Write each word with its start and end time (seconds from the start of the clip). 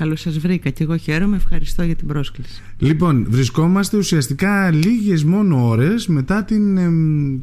Καλώ 0.00 0.16
σας 0.16 0.38
βρήκα 0.38 0.70
και 0.70 0.82
εγώ 0.82 0.96
χαίρομαι. 0.96 1.36
Ευχαριστώ 1.36 1.82
για 1.82 1.94
την 1.96 2.06
πρόσκληση. 2.06 2.62
Λοιπόν, 2.78 3.26
βρισκόμαστε 3.28 3.96
ουσιαστικά 3.96 4.70
λίγες 4.70 5.24
μόνο 5.24 5.68
ώρες 5.68 6.06
μετά 6.06 6.44
την 6.44 6.78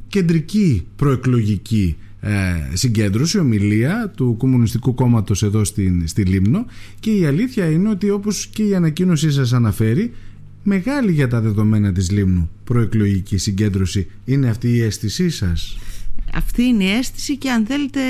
κεντρική 0.08 0.88
προεκλογική 0.96 1.96
ε, 2.20 2.32
συγκέντρωση, 2.74 3.40
ομιλία 3.40 4.14
του 4.16 4.36
Κομμουνιστικού 4.38 4.94
Κόμματος 4.94 5.44
εδώ 5.44 5.64
στην, 5.64 6.08
στη 6.08 6.24
Λίμνο 6.24 6.66
και 7.00 7.12
η 7.12 7.26
αλήθεια 7.26 7.70
είναι 7.70 7.90
ότι 7.90 8.10
όπως 8.10 8.48
και 8.48 8.64
η 8.64 8.76
ανακοίνωσή 8.76 9.32
σας 9.32 9.54
αναφέρει 9.54 10.14
μεγάλη 10.64 11.12
για 11.12 11.28
τα 11.28 11.42
δεδομένα 11.42 11.92
της 11.92 12.12
Λίμνου 12.12 12.50
προεκλογική 12.64 13.38
συγκέντρωση 13.38 14.08
είναι 14.26 14.50
αυτή 14.50 14.70
η 14.70 14.82
αίσθησή 14.82 15.30
σας 15.30 15.78
αυτή 16.34 16.64
είναι 16.64 16.84
η 16.84 16.92
αίσθηση 16.92 17.38
και 17.38 17.50
αν 17.50 17.66
θέλετε 17.66 18.02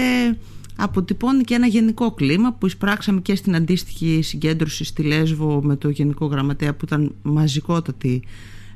αποτυπώνει 0.78 1.44
και 1.44 1.54
ένα 1.54 1.68
γενικό 1.68 2.12
κλίμα 2.12 2.54
που 2.54 2.66
εισπράξαμε 2.66 3.22
και 3.22 3.36
στην 3.36 3.56
αντίστοιχη 3.56 4.22
συγκέντρωση 4.22 4.84
στη 4.84 5.04
Λέσβο 5.04 5.62
με 5.64 5.76
το 5.76 5.90
Γενικό 5.90 6.26
Γραμματέα 6.26 6.74
που 6.74 6.86
ήταν 6.86 7.16
μαζικότατη 7.22 8.24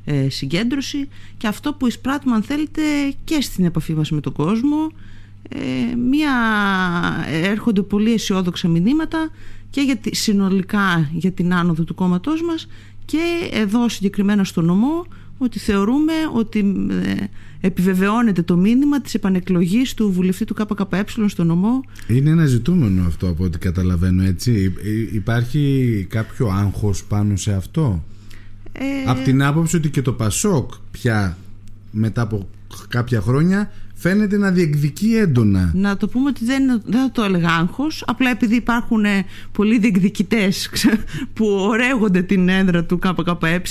ε, 0.04 0.28
συγκέντρωση. 0.28 1.08
Και 1.36 1.46
αυτό 1.46 1.72
που 1.74 1.86
εισπράττουμε 1.86 2.34
αν 2.34 2.42
θέλετε 2.42 2.82
και 3.24 3.40
στην 3.40 3.64
επαφή 3.64 3.92
μας 3.92 4.10
με 4.10 4.20
τον 4.20 4.32
κόσμο. 4.32 4.90
Ε, 5.48 5.94
μία, 5.96 6.32
έρχονται 7.28 7.82
πολύ 7.82 8.12
αισιόδοξα 8.12 8.68
μηνύματα 8.68 9.30
και 9.70 9.80
για 9.80 10.00
συνολικά 10.10 11.10
για 11.12 11.32
την 11.32 11.54
άνοδο 11.54 11.84
του 11.84 11.94
κόμματός 11.94 12.42
μας. 12.42 12.68
Και 13.04 13.48
εδώ 13.50 13.88
συγκεκριμένα 13.88 14.44
στο 14.44 14.60
νομό 14.60 15.06
ότι 15.38 15.58
θεωρούμε 15.58 16.12
ότι 16.34 16.86
ε, 16.90 17.24
επιβεβαιώνεται 17.64 18.42
το 18.42 18.56
μήνυμα 18.56 19.00
της 19.00 19.14
επανεκλογής 19.14 19.94
του 19.94 20.12
βουλευτή 20.12 20.44
του 20.44 20.54
ΚΚΕ 20.54 21.04
στο 21.26 21.44
νομό. 21.44 21.80
Είναι 22.06 22.30
ένα 22.30 22.46
ζητούμενο 22.46 23.06
αυτό 23.06 23.28
από 23.28 23.44
ό,τι 23.44 23.58
καταλαβαίνω 23.58 24.22
έτσι. 24.22 24.74
Υπάρχει 25.12 26.06
κάποιο 26.10 26.46
άγχος 26.46 27.04
πάνω 27.04 27.36
σε 27.36 27.52
αυτό; 27.52 28.04
Ε... 28.72 28.84
Από 29.06 29.24
την 29.24 29.42
άποψη 29.42 29.76
ότι 29.76 29.90
και 29.90 30.02
το 30.02 30.12
Πασόκ 30.12 30.72
πια 30.90 31.38
μετά 31.90 32.22
από 32.22 32.48
κάποια 32.88 33.20
χρόνια 33.20 33.72
φαίνεται 34.02 34.36
να 34.36 34.50
διεκδικεί 34.50 35.14
έντονα. 35.16 35.70
Να 35.74 35.96
το 35.96 36.08
πούμε 36.08 36.28
ότι 36.28 36.44
δεν, 36.44 36.82
δεν 36.84 37.00
θα 37.00 37.10
το 37.12 37.22
έλεγα 37.22 37.48
άγχος, 37.48 38.04
απλά 38.06 38.30
επειδή 38.30 38.54
υπάρχουν 38.54 39.04
ε, 39.04 39.24
πολλοί 39.52 39.78
διεκδικητές 39.78 40.70
που 41.34 41.46
ωραίγονται 41.46 42.22
την 42.22 42.48
έδρα 42.48 42.84
του 42.84 42.98
ΚΚΕ 42.98 43.62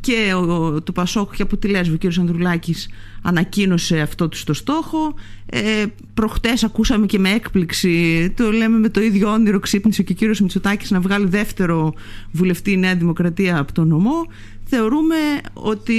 και 0.00 0.34
ο, 0.34 0.82
του 0.82 0.92
Πασόκ 0.92 1.36
και 1.36 1.42
από 1.42 1.56
τη 1.56 1.68
Λέσβο, 1.68 1.94
ο 1.94 2.08
κ. 2.08 2.18
Ανδρουλάκης 2.18 2.88
ανακοίνωσε 3.22 4.00
αυτό 4.00 4.28
τους 4.28 4.44
το 4.44 4.54
στόχο. 4.54 5.14
Ε, 5.46 5.84
προχτές 6.14 6.64
ακούσαμε 6.64 7.06
και 7.06 7.18
με 7.18 7.30
έκπληξη, 7.30 8.32
το 8.36 8.50
λέμε 8.50 8.78
με 8.78 8.88
το 8.88 9.00
ίδιο 9.00 9.32
όνειρο 9.32 9.58
ξύπνησε 9.58 10.02
και 10.02 10.26
ο 10.26 10.30
κ. 10.30 10.38
Μητσοτάκης 10.38 10.90
να 10.90 11.00
βγάλει 11.00 11.26
δεύτερο 11.26 11.94
βουλευτή 12.32 12.76
Νέα 12.76 12.94
Δημοκρατία 12.94 13.58
από 13.58 13.72
τον 13.72 13.88
νομό. 13.88 14.26
Θεωρούμε 14.64 15.16
ότι 15.52 15.94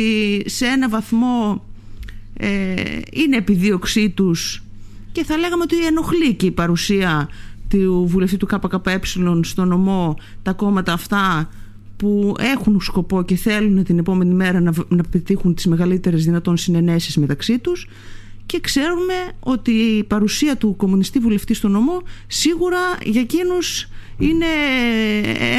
σε 0.45 0.65
ένα 0.65 0.89
βαθμό 0.89 1.63
ε, 2.33 2.73
είναι 3.11 3.37
επιδίωξή 3.37 4.09
τους 4.09 4.63
και 5.11 5.23
θα 5.23 5.37
λέγαμε 5.37 5.63
ότι 5.63 5.85
ενοχλεί 5.85 6.33
και 6.33 6.45
η 6.45 6.51
παρουσία 6.51 7.29
του 7.67 8.05
βουλευτή 8.09 8.37
του 8.37 8.45
ΚΚΕ 8.45 8.99
στο 9.41 9.65
νομό 9.65 10.15
τα 10.41 10.53
κόμματα 10.53 10.93
αυτά 10.93 11.49
που 11.97 12.35
έχουν 12.39 12.81
σκοπό 12.81 13.23
και 13.23 13.35
θέλουν 13.35 13.83
την 13.83 13.97
επόμενη 13.97 14.33
μέρα 14.33 14.59
να, 14.59 14.73
να 14.87 15.03
πετύχουν 15.03 15.55
τις 15.55 15.65
μεγαλύτερες 15.65 16.25
δυνατόν 16.25 16.57
συνενέσεις 16.57 17.17
μεταξύ 17.17 17.59
τους 17.59 17.87
και 18.45 18.59
ξέρουμε 18.59 19.13
ότι 19.39 19.71
η 19.71 20.03
παρουσία 20.03 20.55
του 20.55 20.75
κομμουνιστή 20.75 21.19
βουλευτή 21.19 21.53
στο 21.53 21.67
νομό 21.67 22.01
σίγουρα 22.27 22.79
για 23.03 23.21
εκείνους 23.21 23.87
είναι 24.17 24.45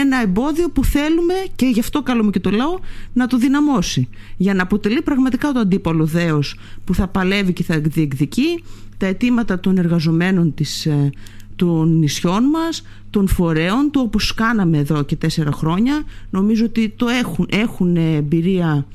ένα 0.00 0.22
εμπόδιο 0.22 0.70
που 0.70 0.84
θέλουμε 0.84 1.34
και 1.56 1.66
γι' 1.66 1.80
αυτό 1.80 2.02
καλούμε 2.02 2.30
και 2.30 2.40
το 2.40 2.50
λαό 2.50 2.78
να 3.12 3.26
το 3.26 3.38
δυναμώσει. 3.38 4.08
Για 4.36 4.54
να 4.54 4.62
αποτελεί 4.62 5.02
πραγματικά 5.02 5.52
το 5.52 5.58
αντίπαλος 5.58 6.10
δέος 6.10 6.56
που 6.84 6.94
θα 6.94 7.08
παλεύει 7.08 7.52
και 7.52 7.62
θα 7.62 7.80
διεκδικεί 7.80 8.62
τα 8.96 9.06
αιτήματα 9.06 9.60
των 9.60 9.78
εργαζομένων 9.78 10.54
της, 10.54 10.86
ε, 10.86 11.10
των 11.56 11.98
νησιών 11.98 12.44
μας, 12.44 12.82
των 13.10 13.28
φορέων 13.28 13.90
του 13.90 14.00
όπως 14.04 14.34
κάναμε 14.34 14.78
εδώ 14.78 15.02
και 15.02 15.16
τέσσερα 15.16 15.52
χρόνια. 15.52 16.02
Νομίζω 16.30 16.64
ότι 16.64 16.88
το 16.96 17.08
έχουν, 17.08 17.48
έχουν 17.50 17.96
εμπειρία 17.96 18.86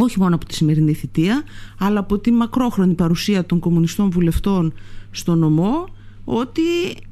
όχι 0.00 0.18
μόνο 0.20 0.34
από 0.34 0.44
τη 0.44 0.54
σημερινή 0.54 0.92
θητεία 0.92 1.42
αλλά 1.78 1.98
από 2.00 2.18
τη 2.18 2.30
μακρόχρονη 2.30 2.94
παρουσία 2.94 3.44
των 3.46 3.58
κομμουνιστών 3.58 4.10
βουλευτών 4.10 4.72
στο 5.10 5.34
νομό 5.34 5.88
ότι 6.24 6.62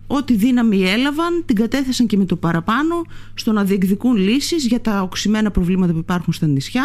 ό,τι 0.07 0.37
δύναμη 0.37 0.83
έλαβαν 0.83 1.43
την 1.47 1.57
κατέθεσαν 1.57 2.07
και 2.07 2.17
με 2.17 2.25
το 2.25 2.37
παραπάνω 2.37 2.95
στο 3.35 3.53
να 3.53 3.65
διεκδικούν 3.65 4.17
λύσεις 4.17 4.67
για 4.67 4.81
τα 4.81 5.03
οξυμένα 5.03 5.51
προβλήματα 5.51 5.93
που 5.93 5.99
υπάρχουν 5.99 6.33
στα 6.33 6.47
νησιά 6.47 6.85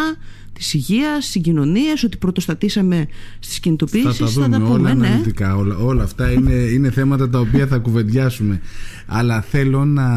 της 0.54 0.74
υγείας, 0.74 1.26
συγκοινωνίες, 1.26 2.04
ότι 2.04 2.18
πρωτοστατήσαμε 2.18 3.08
στις 3.40 3.60
κινητοποιήσεις. 3.60 4.18
Θα 4.18 4.50
τα 4.50 4.50
δούμε 4.50 4.70
όλα 4.70 4.94
ναι. 4.94 5.08
αναλυτικά, 5.08 5.56
όλα, 5.56 5.78
όλα 5.78 6.04
αυτά 6.04 6.32
είναι, 6.32 6.54
είναι 6.54 6.92
θέματα 6.92 7.30
τα 7.30 7.40
οποία 7.40 7.68
θα 7.68 7.78
κουβεντιάσουμε. 7.78 8.62
Αλλά 9.06 9.42
θέλω 9.42 9.86
να, 9.86 10.08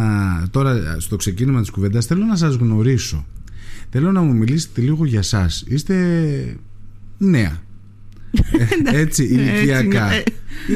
τώρα 0.51 0.97
στο 0.99 1.17
ξεκίνημα 1.17 1.61
της 1.61 1.71
κουβεντάς 1.71 2.07
θέλω 2.07 2.25
να 2.25 2.37
σας 2.37 2.55
γνωρίσω. 2.55 3.25
Θέλω 3.97 4.13
να 4.13 4.23
μου 4.23 4.35
μιλήσετε 4.35 4.81
λίγο 4.81 5.05
για 5.05 5.23
σας. 5.23 5.65
Είστε 5.67 5.97
νέα. 7.19 7.63
Έτσι, 9.03 9.25
ηλικιακά. 9.25 10.09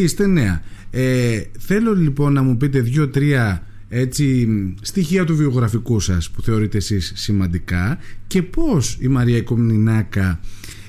Είστε 0.01 0.27
νέα. 0.27 0.63
Ε, 0.91 1.43
θέλω 1.59 1.95
λοιπόν 1.95 2.33
να 2.33 2.43
μου 2.43 2.57
πείτε 2.57 2.81
δύο-τρία 2.81 3.67
έτσι, 3.89 4.49
στοιχεία 4.81 5.25
του 5.25 5.37
βιογραφικού 5.37 6.01
σας 6.01 6.31
που 6.31 6.43
θεωρείτε 6.43 6.77
εσείς 6.77 7.13
σημαντικά 7.17 7.99
και 8.27 8.43
πώς 8.43 8.99
η 9.01 9.09
Μαρία 9.09 9.43
Κομνηνάκα 9.43 10.41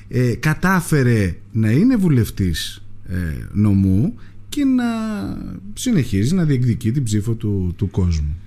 ε, 0.08 0.36
κατάφερε 0.36 1.36
να 1.52 1.72
είναι 1.72 1.96
βουλευτής 1.96 2.84
ε, 3.06 3.16
νομού 3.52 4.16
και 4.50 4.66
να 4.66 4.86
συνεχίζει 5.74 6.36
να 6.36 6.44
διεκδικεί 6.44 6.92
την 6.92 7.04
ψήφο 7.04 7.34
του, 7.34 7.74
του 7.78 7.90
κόσμου. 7.90 8.38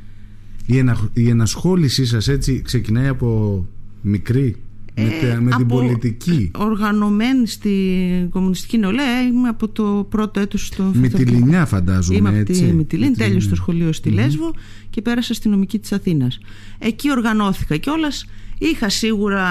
Η, 0.67 0.79
ενα, 0.79 1.09
η 1.13 1.29
ενασχόλησή 1.29 2.07
σας 2.07 2.29
έτσι 2.29 2.63
ξεκινάει 2.63 3.09
από 3.09 3.67
μικρή 4.01 4.57
με, 4.95 5.41
με 5.41 5.51
την 5.57 5.67
πολιτική; 5.67 6.51
Οργανωμένη 6.55 7.47
στην 7.47 8.31
κομμουνιστική 8.31 8.79
νεολαία 8.79 9.23
είμαι 9.23 9.49
από 9.49 9.69
το 9.69 10.07
πρώτο 10.09 10.41
έτος 10.41 10.67
στο 10.67 10.91
Με 10.95 11.09
τη 11.09 11.25
Λινιά 11.25 11.67
φαντάζομαι 11.67 12.19
Είμαι 12.19 12.41
από 12.41 12.53
τη 12.53 12.63
Μητυλίνη, 12.63 13.15
τέλειωσα 13.15 13.49
το 13.49 13.55
σχολείο 13.55 13.93
στη 13.93 14.11
Λέσβο 14.11 14.55
και 14.91 15.03
πέρασα 15.03 15.35
στη 15.35 15.49
νομική 15.49 15.79
της 15.79 15.93
Αθήνας. 15.93 16.39
Εκεί 16.79 17.11
οργανώθηκα 17.11 17.77
και 17.77 17.91
όλας 17.91 18.27
είχα 18.59 18.89
σίγουρα 18.89 19.47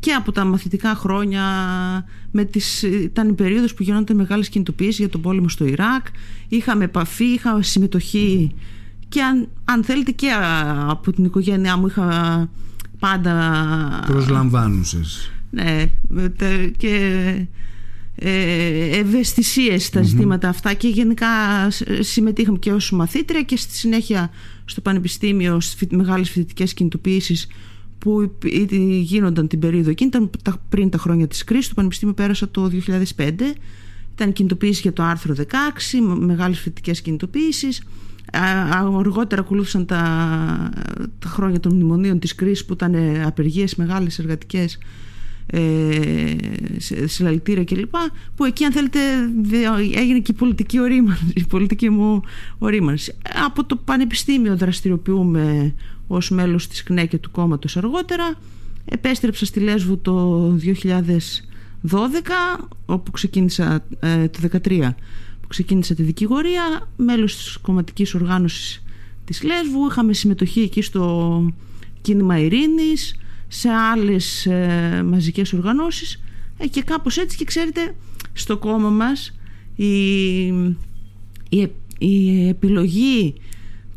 και 0.00 0.12
από 0.12 0.32
τα 0.32 0.44
μαθητικά 0.44 0.94
χρόνια 0.94 1.42
με 2.30 2.44
τις, 2.44 2.82
ήταν 2.82 3.28
η 3.28 3.32
περίοδος 3.32 3.74
που 3.74 3.82
γινόταν 3.82 4.16
μεγάλες 4.16 4.48
κινητοποιήσεις 4.48 4.98
για 4.98 5.08
τον 5.08 5.20
πόλεμο 5.20 5.48
στο 5.48 5.64
Ιράκ. 5.66 6.06
Είχαμε 6.48 6.84
επαφή, 6.84 7.24
είχα 7.24 7.62
συμμετοχή 7.62 8.54
και 9.08 9.22
αν, 9.22 9.48
αν 9.64 9.84
θέλετε 9.84 10.10
και 10.10 10.30
από 10.86 11.12
την 11.12 11.24
οικογένειά 11.24 11.76
μου 11.76 11.86
είχα 11.86 12.48
πάντα 12.98 14.04
προσλαμβάνουσες. 14.06 15.30
Ναι 15.50 15.90
και 16.76 17.46
ε, 18.14 18.98
ευαισθησίες 18.98 19.84
στα 19.84 20.02
ζητήματα 20.02 20.48
αυτά 20.48 20.74
και 20.74 20.88
γενικά 20.88 21.26
συμμετείχαμε 22.00 22.58
και 22.58 22.72
ως 22.72 22.90
μαθήτρια 22.90 23.42
και 23.42 23.56
στη 23.56 23.74
συνέχεια 23.74 24.30
στο 24.64 24.80
πανεπιστήμιο 24.80 25.60
στις 25.60 25.88
μεγάλες 25.90 26.30
φοιτητικές 26.30 26.74
κινητοποιήσεις 26.74 27.46
που 27.98 28.38
γίνονταν 29.00 29.48
την 29.48 29.58
περίοδο 29.58 29.90
εκείνη. 29.90 30.10
Ήταν 30.10 30.30
πριν 30.68 30.90
τα 30.90 30.98
χρόνια 30.98 31.26
της 31.26 31.44
κρίσης. 31.44 31.68
Το 31.68 31.74
πανεπιστήμιο 31.74 32.14
πέρασα 32.14 32.48
το 32.50 32.70
2005 33.16 33.32
ήταν 34.14 34.32
κινητοποίηση 34.32 34.80
για 34.80 34.92
το 34.92 35.02
άρθρο 35.02 35.34
16 35.34 35.42
μεγάλες 36.18 36.58
φοιτητικές 36.58 37.00
κινητοποίησεις 37.00 37.82
αργότερα 38.98 39.40
ακολούθησαν 39.40 39.86
τα, 39.86 39.98
τα 41.18 41.28
χρόνια 41.28 41.60
των 41.60 41.74
μνημονίων 41.74 42.18
της 42.18 42.34
κρίσης 42.34 42.64
που 42.64 42.72
ήταν 42.72 42.94
απεργίες 43.24 43.74
μεγάλες 43.74 44.18
εργατικές 44.18 44.78
ε, 45.50 46.36
συλλαλητήρια 47.04 47.64
κλπ 47.64 47.94
που 48.34 48.44
εκεί 48.44 48.64
αν 48.64 48.72
θέλετε 48.72 48.98
έγινε 49.94 50.18
και 50.18 50.32
η 50.32 50.34
πολιτική 50.34 50.80
ορίμανση 50.80 51.32
η 51.34 51.44
πολιτική 51.48 51.90
μου 51.90 52.22
ορίμανση. 52.58 53.14
Από 53.46 53.64
το 53.64 53.76
πανεπιστήμιο 53.76 54.56
δραστηριοποιούμε 54.56 55.74
ως 56.06 56.30
μέλος 56.30 56.68
της 56.68 56.82
ΚΝΕ 56.82 57.06
και 57.06 57.18
του 57.18 57.30
κόμματος 57.30 57.76
αργότερα. 57.76 58.34
Επέστρεψα 58.84 59.44
στη 59.44 59.60
Λέσβο 59.60 59.96
το 59.96 60.46
2012 61.82 62.00
όπου 62.86 63.10
ξεκίνησα 63.10 63.84
ε, 64.00 64.28
το 64.28 64.38
2013 64.62 64.90
ξεκίνησα 65.48 65.94
τη 65.94 66.02
δικηγορία, 66.02 66.88
μέλος 66.96 67.36
της 67.36 67.56
κομματικής 67.56 68.14
οργάνωσης 68.14 68.82
της 69.24 69.42
Λέσβου, 69.42 69.86
είχαμε 69.90 70.12
συμμετοχή 70.12 70.60
εκεί 70.60 70.82
στο 70.82 71.42
κίνημα 72.00 72.38
ειρήνης, 72.38 73.16
σε 73.48 73.68
άλλες 73.68 74.46
ε, 74.46 75.02
μαζικές 75.06 75.52
οργανώσεις. 75.52 76.22
Ε, 76.58 76.66
και 76.66 76.82
κάπως 76.82 77.16
έτσι 77.16 77.36
και 77.36 77.44
ξέρετε 77.44 77.94
στο 78.32 78.56
κόμμα 78.56 78.88
μας 78.88 79.38
η, 79.74 80.46
η, 81.48 81.68
η 81.98 82.48
επιλογή 82.48 83.34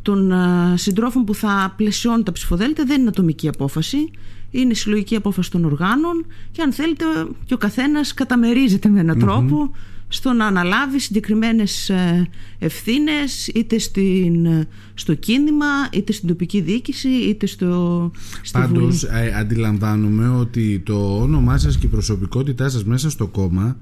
των 0.02 0.32
ε, 0.32 0.74
συντρόφων 0.78 1.24
που 1.24 1.36
θα 1.36 1.74
πλαισιώνουν 1.78 2.24
τα 2.24 2.32
ψηφοδέλτια 2.32 2.86
δεν 2.86 3.00
είναι 3.00 3.10
ατομική 3.10 3.48
απόφαση. 3.48 4.12
Είναι 4.52 4.74
συλλογική 4.74 5.16
απόφαση 5.16 5.52
των 5.52 5.66
οργάνων. 5.66 6.26
Και 6.52 6.62
αν 6.62 6.74
θέλετε 6.74 7.06
και 7.46 7.54
ο 7.54 7.58
καθένας 7.58 8.14
καταμερίζεται 8.14 8.90
με 8.90 9.00
έναν 9.00 9.20
τρόπο 9.20 9.72
στο 10.14 10.34
να 10.34 10.46
αναλάβει 10.46 11.00
συγκεκριμένες 11.00 11.90
ε, 11.90 12.28
ευθύνες 12.60 13.48
είτε 13.48 13.80
στην, 13.80 14.48
στο 14.94 15.14
κίνημα 15.14 15.66
είτε 15.92 16.12
στην 16.12 16.28
τοπική 16.28 16.62
διοίκηση 16.62 17.10
είτε 17.10 17.46
στο 17.46 18.12
στη 18.42 18.60
Πάντως 18.60 19.04
ε, 19.04 19.34
αντιλαμβάνομαι 19.38 20.30
ότι 20.30 20.80
το 20.86 21.22
όνομά 21.22 21.58
σας 21.58 21.78
και 21.78 21.86
η 21.86 21.90
προσωπικότητά 21.90 22.70
σας 22.70 22.84
μέσα 22.84 23.10
στο 23.10 23.28
κόμμα 23.28 23.78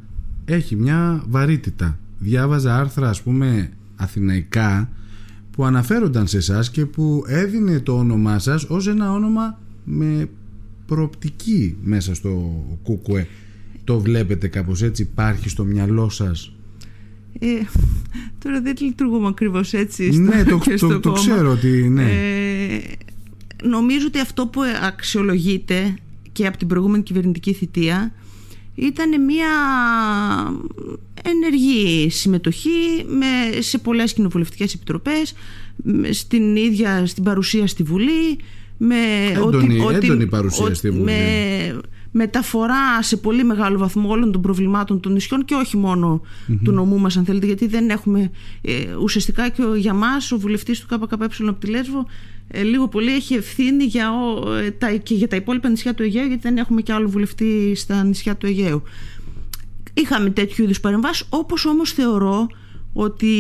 έχει 0.46 0.76
μια 0.76 1.24
βαρύτητα. 1.28 2.00
Διάβαζα 2.20 2.78
άρθρα 2.78 3.10
ας 3.10 3.22
πούμε 3.22 3.72
αθηναϊκά 3.96 4.90
που 5.52 5.66
αναφέρονταν 5.66 6.28
σε 6.28 6.38
εσάς 6.38 6.70
και 6.70 6.86
που 6.86 7.24
έδινε 7.28 7.80
το 7.80 7.98
όνομά 7.98 8.40
σας 8.40 8.64
ως 8.64 8.88
ένα 8.88 9.12
όνομα 9.12 9.60
με 9.84 10.30
προοπτική 10.86 11.78
μέσα 11.81 12.16
στο 12.16 12.64
ΚΚΕ. 12.84 13.28
Το 13.89 14.00
βλέπετε 14.00 14.47
κάπως 14.47 14.81
έτσι, 14.81 15.01
υπάρχει 15.01 15.50
στο 15.50 15.63
μυαλό 15.63 16.09
σας; 16.09 16.51
Ε, 17.39 17.47
τώρα 18.44 18.62
δεν 18.62 18.75
λειτουργούμε 18.80 19.27
ακριβώς 19.27 19.74
έτσι 19.74 20.12
στο, 20.12 20.21
ναι, 20.21 20.44
το, 20.44 20.57
και 20.65 20.77
στο 20.77 20.88
το, 20.88 21.00
το 21.00 21.09
κόμμα. 21.09 21.21
ξέρω 21.21 21.51
ότι 21.51 21.68
ναι. 21.89 22.03
Ε, 22.03 22.80
νομίζω 23.63 24.06
ότι 24.07 24.19
αυτό 24.19 24.47
που 24.47 24.62
αξιολογείται 24.88 25.95
και 26.31 26.47
από 26.47 26.57
την 26.57 26.68
προηγούμενη 26.68 27.03
κυβερνητική 27.03 27.53
θητεία 27.53 28.13
ήταν 28.75 29.24
μια 29.24 29.47
ενεργή 31.24 32.09
συμμετοχή 32.09 33.06
με, 33.07 33.62
σε 33.62 33.77
πολλές 33.77 34.13
κοινοβουλευτικές 34.13 34.74
επιτροπές 34.74 35.33
με- 35.75 36.12
στην 36.12 36.56
ίδια 36.56 37.06
στην 37.06 37.24
παρουσία 37.24 37.68
στη 37.68 37.83
Βουλή 37.83 38.38
με 38.77 38.95
Έντονη- 39.35 39.81
έντονη 40.03 40.27
παρουσία 40.27 40.74
στη 40.74 40.89
Βουλή. 40.89 41.03
με 41.03 41.80
μεταφορά 42.11 43.01
σε 43.01 43.17
πολύ 43.17 43.44
μεγάλο 43.44 43.77
βαθμό 43.77 44.09
όλων 44.09 44.31
των 44.31 44.41
προβλημάτων 44.41 45.00
των 45.00 45.11
νησιών 45.11 45.45
και 45.45 45.53
όχι 45.53 45.77
μόνο 45.77 46.21
του 46.63 46.71
νομού 46.71 47.00
μας 47.00 47.17
αν 47.17 47.25
θέλετε 47.25 47.45
γιατί 47.45 47.67
δεν 47.67 47.89
έχουμε 47.89 48.31
ε, 48.61 48.95
ουσιαστικά 49.01 49.50
και 49.50 49.61
ο, 49.63 49.75
για 49.75 49.94
μας 49.94 50.31
ο 50.31 50.39
βουλευτής 50.39 50.79
του 50.79 51.00
ΚΚΕ 51.00 51.15
από 51.47 51.59
τη 51.59 51.67
Λέσβο 51.67 52.06
ε, 52.47 52.63
λίγο 52.63 52.88
πολύ 52.88 53.13
έχει 53.13 53.33
ευθύνη 53.33 53.83
για, 53.83 54.11
ο, 54.11 54.53
ε, 54.53 54.71
τα, 54.71 54.91
και 54.91 55.13
για 55.13 55.27
τα 55.27 55.35
υπόλοιπα 55.35 55.69
νησιά 55.69 55.94
του 55.94 56.03
Αιγαίου 56.03 56.27
γιατί 56.27 56.41
δεν 56.41 56.57
έχουμε 56.57 56.81
και 56.81 56.94
άλλο 56.94 57.09
βουλευτή 57.09 57.75
στα 57.75 58.03
νησιά 58.03 58.35
του 58.35 58.45
Αιγαίου. 58.45 58.83
Είχαμε 59.94 60.29
τέτοιου 60.29 60.63
είδους 60.63 60.79
παρεμβάσεις 60.79 61.25
όπως 61.29 61.65
όμως 61.65 61.91
θεωρώ 61.91 62.47
ότι 62.94 63.33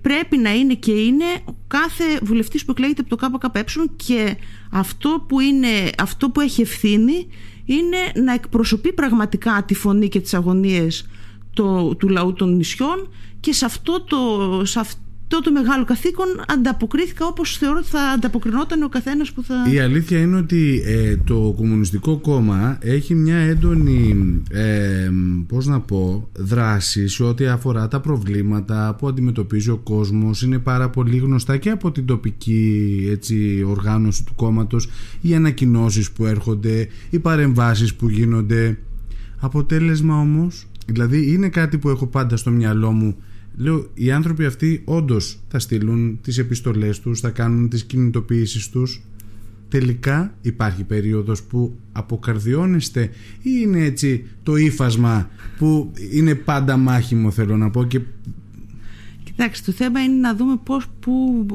πρέπει 0.00 0.36
να 0.36 0.54
είναι 0.54 0.74
και 0.74 0.92
είναι 0.92 1.24
ο 1.44 1.54
κάθε 1.66 2.04
βουλευτής 2.22 2.64
που 2.64 2.70
εκλέγεται 2.70 3.02
από 3.06 3.16
το 3.16 3.38
ΚΚΕ 3.38 3.64
και 3.96 4.36
αυτό 4.70 5.24
που, 5.28 5.40
είναι, 5.40 5.90
αυτό 5.98 6.30
που 6.30 6.40
έχει 6.40 6.60
ευθύνη 6.60 7.26
είναι 7.66 7.96
να 8.24 8.32
εκπροσωπεί 8.32 8.92
πραγματικά 8.92 9.64
τη 9.66 9.74
φωνή 9.74 10.08
και 10.08 10.20
τις 10.20 10.34
αγωνίες 10.34 11.08
το, 11.52 11.94
του 11.94 12.08
λαού 12.08 12.32
των 12.32 12.56
νησιών 12.56 13.08
και 13.40 13.52
σε 13.52 13.64
αυτό 13.64 14.00
το, 14.04 14.16
σε 14.64 14.80
αυτό 14.80 15.00
το 15.28 15.52
μεγάλο 15.52 15.84
καθήκον 15.84 16.26
ανταποκρίθηκα 16.46 17.26
όπως 17.26 17.56
θεωρώ 17.56 17.78
ότι 17.78 17.88
θα 17.88 18.00
ανταποκρινόταν 18.00 18.82
ο 18.82 18.88
καθένας 18.88 19.32
που 19.32 19.42
θα... 19.42 19.54
Η 19.72 19.78
αλήθεια 19.78 20.18
είναι 20.20 20.36
ότι 20.36 20.82
ε, 20.84 21.16
το 21.16 21.54
Κομμουνιστικό 21.56 22.16
Κόμμα 22.16 22.78
έχει 22.80 23.14
μια 23.14 23.36
έντονη 23.36 24.16
ε, 24.50 25.10
πώς 25.46 25.66
να 25.66 25.80
πω, 25.80 26.28
δράση 26.38 27.08
σε 27.08 27.22
ό,τι 27.22 27.46
αφορά 27.46 27.88
τα 27.88 28.00
προβλήματα 28.00 28.96
που 28.98 29.08
αντιμετωπίζει 29.08 29.70
ο 29.70 29.76
κόσμος. 29.76 30.42
Είναι 30.42 30.58
πάρα 30.58 30.90
πολύ 30.90 31.16
γνωστά 31.16 31.56
και 31.56 31.70
από 31.70 31.92
την 31.92 32.06
τοπική 32.06 33.06
έτσι, 33.10 33.64
οργάνωση 33.68 34.24
του 34.24 34.34
κόμματος 34.34 34.88
οι 35.20 35.34
ανακοινώσεις 35.34 36.10
που 36.10 36.26
έρχονται, 36.26 36.88
οι 37.10 37.18
παρεμβάσεις 37.18 37.94
που 37.94 38.08
γίνονται. 38.08 38.78
Αποτέλεσμα 39.40 40.20
όμως, 40.20 40.66
δηλαδή 40.86 41.32
είναι 41.32 41.48
κάτι 41.48 41.78
που 41.78 41.88
έχω 41.88 42.06
πάντα 42.06 42.36
στο 42.36 42.50
μυαλό 42.50 42.92
μου 42.92 43.16
Λέω, 43.56 43.90
οι 43.94 44.10
άνθρωποι 44.10 44.44
αυτοί 44.44 44.82
όντως 44.84 45.40
θα 45.48 45.58
στείλουν 45.58 46.18
τις 46.22 46.38
επιστολές 46.38 47.00
τους, 47.00 47.20
θα 47.20 47.30
κάνουν 47.30 47.68
τις 47.68 47.84
κινητοποιήσεις 47.84 48.68
τους. 48.68 49.00
Τελικά 49.68 50.34
υπάρχει 50.40 50.84
περίοδος 50.84 51.42
που 51.42 51.78
αποκαρδιώνεστε 51.92 53.10
ή 53.42 53.50
είναι 53.62 53.84
έτσι 53.84 54.24
το 54.42 54.56
ύφασμα 54.56 55.30
που 55.58 55.92
είναι 56.12 56.34
πάντα 56.34 56.76
μάχημο 56.76 57.30
θέλω 57.30 57.56
να 57.56 57.70
πω 57.70 57.84
και 57.84 58.00
Κοιτάξτε, 59.36 59.70
το 59.70 59.76
θέμα 59.76 60.00
είναι 60.02 60.14
να 60.20 60.34
δούμε 60.34 60.56
πώς 60.64 60.84
που 61.00 61.46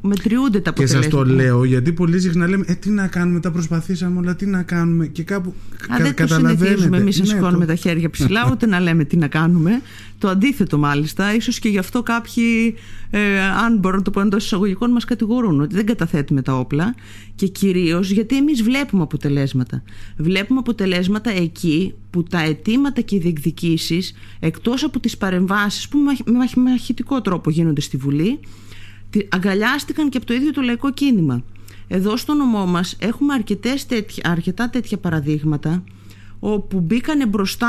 μετριούνται 0.00 0.60
τα 0.60 0.72
Και 0.72 0.82
αποτελέσματα. 0.82 1.02
σας 1.26 1.26
το 1.28 1.34
λέω 1.34 1.64
γιατί 1.64 1.92
πολύ 1.92 2.20
συχνά 2.20 2.48
λέμε 2.48 2.64
Ε, 2.68 2.74
τι 2.74 2.90
να 2.90 3.06
κάνουμε, 3.06 3.40
τα 3.40 3.50
προσπαθήσαμε 3.50 4.18
όλα, 4.18 4.36
τι 4.36 4.46
να 4.46 4.62
κάνουμε. 4.62 5.06
Και 5.06 5.22
κάπου. 5.22 5.54
Α, 5.88 5.96
δεν 6.02 6.14
το 6.14 6.26
συνηθίζουμε 6.26 6.96
εμείς 6.96 7.18
να 7.18 7.24
Ναι, 7.24 7.30
σηκώνουμε 7.30 7.64
το- 7.64 7.70
τα 7.72 7.74
χέρια 7.74 8.10
ψηλά, 8.10 8.48
ούτε 8.52 8.66
να 8.66 8.80
λέμε 8.80 9.04
τι 9.04 9.16
να 9.16 9.26
κάνουμε. 9.28 9.80
Το 10.18 10.28
αντίθετο 10.28 10.78
μάλιστα. 10.78 11.34
ίσως 11.34 11.58
και 11.58 11.68
γι' 11.68 11.78
αυτό 11.78 12.02
κάποιοι, 12.02 12.74
ε, 13.10 13.40
αν 13.40 13.78
μπορώ 13.78 13.96
να 13.96 14.02
το 14.02 14.10
πω 14.10 14.20
εντός 14.20 14.44
εισαγωγικών, 14.44 14.90
μας 14.90 15.04
κατηγορούν 15.04 15.60
ότι 15.60 15.74
δεν 15.74 15.86
καταθέτουμε 15.86 16.42
τα 16.42 16.58
όπλα. 16.58 16.94
Και 17.36 17.46
κυρίως 17.46 18.10
γιατί 18.10 18.36
εμείς 18.36 18.62
βλέπουμε 18.62 19.02
αποτελέσματα. 19.02 19.82
Βλέπουμε 20.16 20.58
αποτελέσματα 20.58 21.30
εκεί 21.30 21.94
που 22.10 22.22
τα 22.22 22.40
αιτήματα 22.40 23.00
και 23.00 23.14
οι 23.14 23.18
διεκδικήσεις, 23.18 24.14
εκτός 24.40 24.84
από 24.84 25.00
τις 25.00 25.16
παρεμβάσεις 25.16 25.88
που 25.88 25.98
με 25.98 26.04
μαχ- 26.04 26.26
με 26.26 26.32
μαχ- 26.32 26.56
μαχητικό 26.56 27.20
τρόπο 27.20 27.50
γίνονται 27.50 27.80
στη 27.80 27.96
Βουλή, 27.96 28.40
τη- 29.10 29.28
αγκαλιάστηκαν 29.30 30.08
και 30.08 30.16
από 30.16 30.26
το 30.26 30.34
ίδιο 30.34 30.52
το 30.52 30.60
λαϊκό 30.60 30.92
κίνημα. 30.92 31.42
Εδώ 31.88 32.16
στο 32.16 32.34
νομό 32.34 32.66
μας 32.66 32.96
έχουμε 32.98 33.34
αρκετές 33.34 33.86
τέτοια, 33.86 34.30
αρκετά 34.30 34.70
τέτοια 34.70 34.98
παραδείγματα 34.98 35.84
όπου 36.38 36.80
μπήκανε 36.80 37.26
μπροστά 37.26 37.68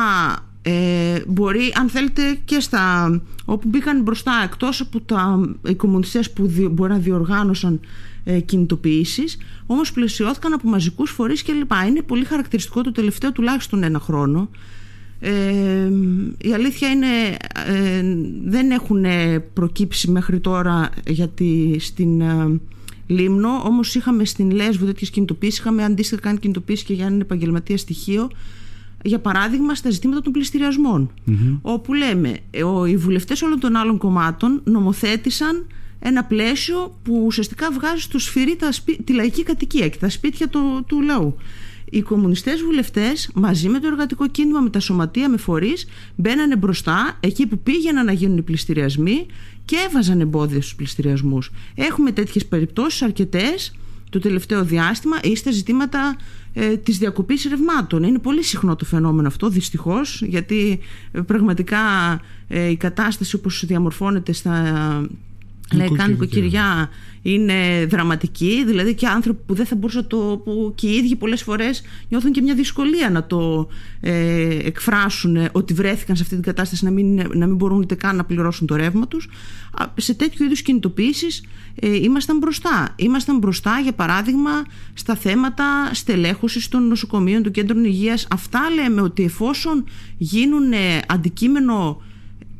ε, 0.62 1.22
μπορεί 1.28 1.74
αν 1.80 1.90
θέλετε 1.90 2.38
και 2.46 2.60
στα 2.60 3.22
όπου 3.46 3.68
μπήκαν 3.70 4.02
μπροστά 4.02 4.42
εκτός 4.44 4.82
από 4.82 5.02
τα, 5.02 5.50
οι 5.68 5.76
κομμουνιστές 5.76 6.32
που 6.32 6.48
δι, 6.48 6.68
μπορεί 6.68 6.92
να 6.92 6.98
διοργάνωσαν 6.98 7.80
ε, 8.30 8.40
κινητοποιήσεις 8.40 9.38
όμως 9.66 9.92
πλαισιώθηκαν 9.92 10.54
από 10.54 10.70
μαζικούς 10.70 11.12
φορείς 11.12 11.44
κλπ. 11.44 11.72
Είναι 11.88 12.02
πολύ 12.02 12.26
χαρακτηριστικό 12.26 12.82
το 12.82 12.92
τελευταίο 12.92 13.32
τουλάχιστον 13.32 13.84
ένα 13.84 14.00
χρόνο. 14.00 14.50
Ε, 15.20 15.92
η 16.38 16.54
αλήθεια 16.54 16.90
είναι 16.90 17.38
ε, 17.66 18.04
δεν 18.44 18.72
έχουν 18.72 19.06
προκύψει 19.54 20.12
μέχρι 20.12 20.40
τώρα 20.40 20.90
γιατί 21.08 21.78
στην 21.80 22.22
ε, 22.22 22.60
Λίμνο 23.08 23.50
όμως 23.66 23.96
είχαμε 23.96 24.26
στην 24.26 24.52
Λέσβο 24.52 24.86
τέτοιες 24.86 25.10
κινητοποίησεις 25.10 25.60
είχαμε 25.60 25.84
αντίστοιχα 25.84 26.22
κάνει 26.22 26.38
κινητοποίηση 26.38 26.86
και 26.86 26.94
για 26.94 27.06
έναν 27.06 27.20
επαγγελματία 27.20 27.78
στοιχείο. 27.78 28.30
Για 29.04 29.20
παράδειγμα 29.20 29.76
στα 29.76 29.90
ζητήματα 29.90 30.22
των 30.22 30.32
πληστηριασμων 30.32 31.12
όπου 31.62 31.94
λέμε 31.94 32.38
ε, 32.52 32.64
ο, 32.64 32.86
οι 32.86 32.98
βουλευτές 32.98 33.42
όλων 33.42 33.60
των 33.60 33.76
άλλων 33.76 33.98
κομμάτων 33.98 34.62
νομοθέτησαν 34.64 35.66
ένα 36.00 36.24
πλαίσιο 36.24 37.00
που 37.04 37.24
ουσιαστικά 37.26 37.72
βγάζει 37.72 38.02
στο 38.02 38.20
σφυρί 38.20 38.56
τα 38.56 38.72
σπί- 38.72 39.04
τη 39.04 39.14
λαϊκή 39.14 39.44
κατοικία 39.44 39.90
και 39.90 39.98
τα 39.98 40.10
σπίτια 40.10 40.48
του, 40.48 40.84
του 40.88 41.02
λαού. 41.02 41.36
Οι 41.90 42.02
κομμουνιστές 42.02 42.62
βουλευτές 42.62 43.30
μαζί 43.34 43.70
με 43.70 43.80
το 43.80 43.88
εργατικό 43.88 44.28
κίνημα, 44.28 44.60
με 44.60 44.70
τα 44.70 44.80
σωματεία, 44.80 45.30
με 45.30 45.38
φορείς 45.38 45.88
μπαίνανε 46.16 46.56
μπροστά 46.56 47.18
εκεί 47.20 47.48
που 47.48 47.60
πήγαιναν 47.60 48.06
να 48.06 48.12
γίνουν 48.12 48.38
οι 48.38 48.42
πληστηριασμοί 48.42 49.26
και 49.66 49.76
έβαζαν 49.90 50.22
εμπόδια 50.22 50.62
στους 50.62 50.76
πληστηριασμούς. 50.76 51.52
Έχουμε 51.76 52.12
τέτοιες 52.12 52.46
περιπτώσεις 52.46 53.02
αρκετές 53.02 53.76
το 54.10 54.20
τελευταίο 54.20 54.64
διάστημα 54.64 55.18
ή 55.24 55.36
στα 55.36 55.52
ζητήματα 55.52 56.18
ε, 56.54 56.78
της 56.78 56.98
διακοπής 56.98 57.46
ρευμάτων. 57.50 58.04
Είναι 58.04 58.20
πολύ 58.20 58.44
συχνό 58.44 58.76
το 58.76 58.86
φαινόμενο 58.86 59.28
αυτό 59.28 59.50
δυστυχώς 59.50 60.22
γιατί 60.22 60.80
ε, 61.12 61.22
πραγματικά 61.22 61.80
ε, 62.48 62.70
η 62.70 62.76
κατάσταση 62.76 63.36
όπως 63.36 63.66
διαμορφώνεται 63.66 64.32
στα 64.32 65.08
λαϊκά 65.74 66.08
νοικοκυριά 66.08 66.90
είναι 67.22 67.86
δραματική 67.86 68.64
δηλαδή 68.66 68.96
και 68.96 69.08
άνθρωποι 69.08 69.40
που 69.46 69.54
δεν 69.54 69.66
θα 69.66 69.76
μπορούσαν 69.76 70.08
το 70.08 70.42
που 70.44 70.72
και 70.76 70.88
οι 70.88 70.96
ίδιοι 70.96 71.16
πολλές 71.16 71.44
φορές 71.44 71.82
νιώθουν 72.10 72.32
και 72.32 72.42
μια 72.42 72.54
δυσκολία 72.54 73.10
να 73.10 73.26
το 73.26 73.68
ε, 74.00 74.58
εκφράσουν 74.66 75.36
ε, 75.36 75.50
ότι 75.52 75.74
βρέθηκαν 75.74 76.16
σε 76.16 76.22
αυτή 76.24 76.36
την 76.36 76.44
κατάσταση 76.44 76.86
να 76.86 76.92
μην, 76.92 77.16
να 77.16 77.46
μην 77.46 77.56
μπορούν 77.56 77.78
ούτε 77.78 77.96
καν 77.96 78.16
να 78.16 78.24
πληρώσουν 78.26 78.68
το 78.68 78.76
ρεύμα 78.76 79.08
τους. 79.08 79.30
Α, 79.72 79.86
σε 79.98 80.14
τέτοιου 80.14 80.46
είδους 80.46 80.62
κινητοποίησεις 80.62 81.44
ε, 81.76 81.96
ήμασταν 81.96 82.38
μπροστά. 82.38 82.94
Ήμασταν 82.96 83.38
μπροστά 83.38 83.80
για 83.84 83.94
παράδειγμα 83.94 84.52
στα 84.94 85.16
θέματα 85.16 85.90
στελέχωσης 85.94 86.68
των 86.68 86.88
νοσοκομείων 86.88 87.44
των 87.44 87.52
κέντρων 87.52 87.84
υγείας. 87.84 88.28
Αυτά 88.30 88.60
λέμε 88.76 89.02
ότι 89.02 89.24
εφόσον 89.24 89.86
γίνουν 90.18 90.72
ε, 90.72 91.00
αντικείμενο 91.08 92.02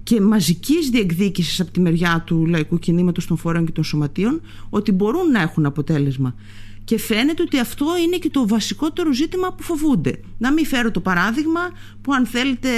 και 0.08 0.22
μαζικής 0.22 0.90
διεκδίκησης 0.90 1.60
από 1.60 1.72
τη 1.72 1.80
μεριά 1.80 2.24
του 2.26 2.46
λαϊκού 2.46 2.80
κινήματος 2.80 3.26
των 3.28 3.38
φορέων 3.38 3.66
και 3.66 3.72
των 3.72 3.84
σωματείων 3.84 4.42
ότι 4.70 4.92
μπορούν 4.92 5.32
να 5.32 5.42
έχουν 5.42 5.66
αποτέλεσμα. 5.66 6.36
Και 6.84 7.00
φαίνεται 7.00 7.42
ότι 7.42 7.60
αυτό 7.60 7.86
είναι 8.06 8.18
και 8.18 8.30
το 8.30 8.48
βασικότερο 8.48 9.14
ζήτημα 9.14 9.54
που 9.54 9.64
φοβούνται. 9.64 10.20
Να 10.38 10.52
μην 10.54 10.66
φέρω 10.66 10.92
το 10.92 11.00
παράδειγμα 11.00 11.60
που 12.02 12.14
αν 12.14 12.26
θέλετε 12.26 12.70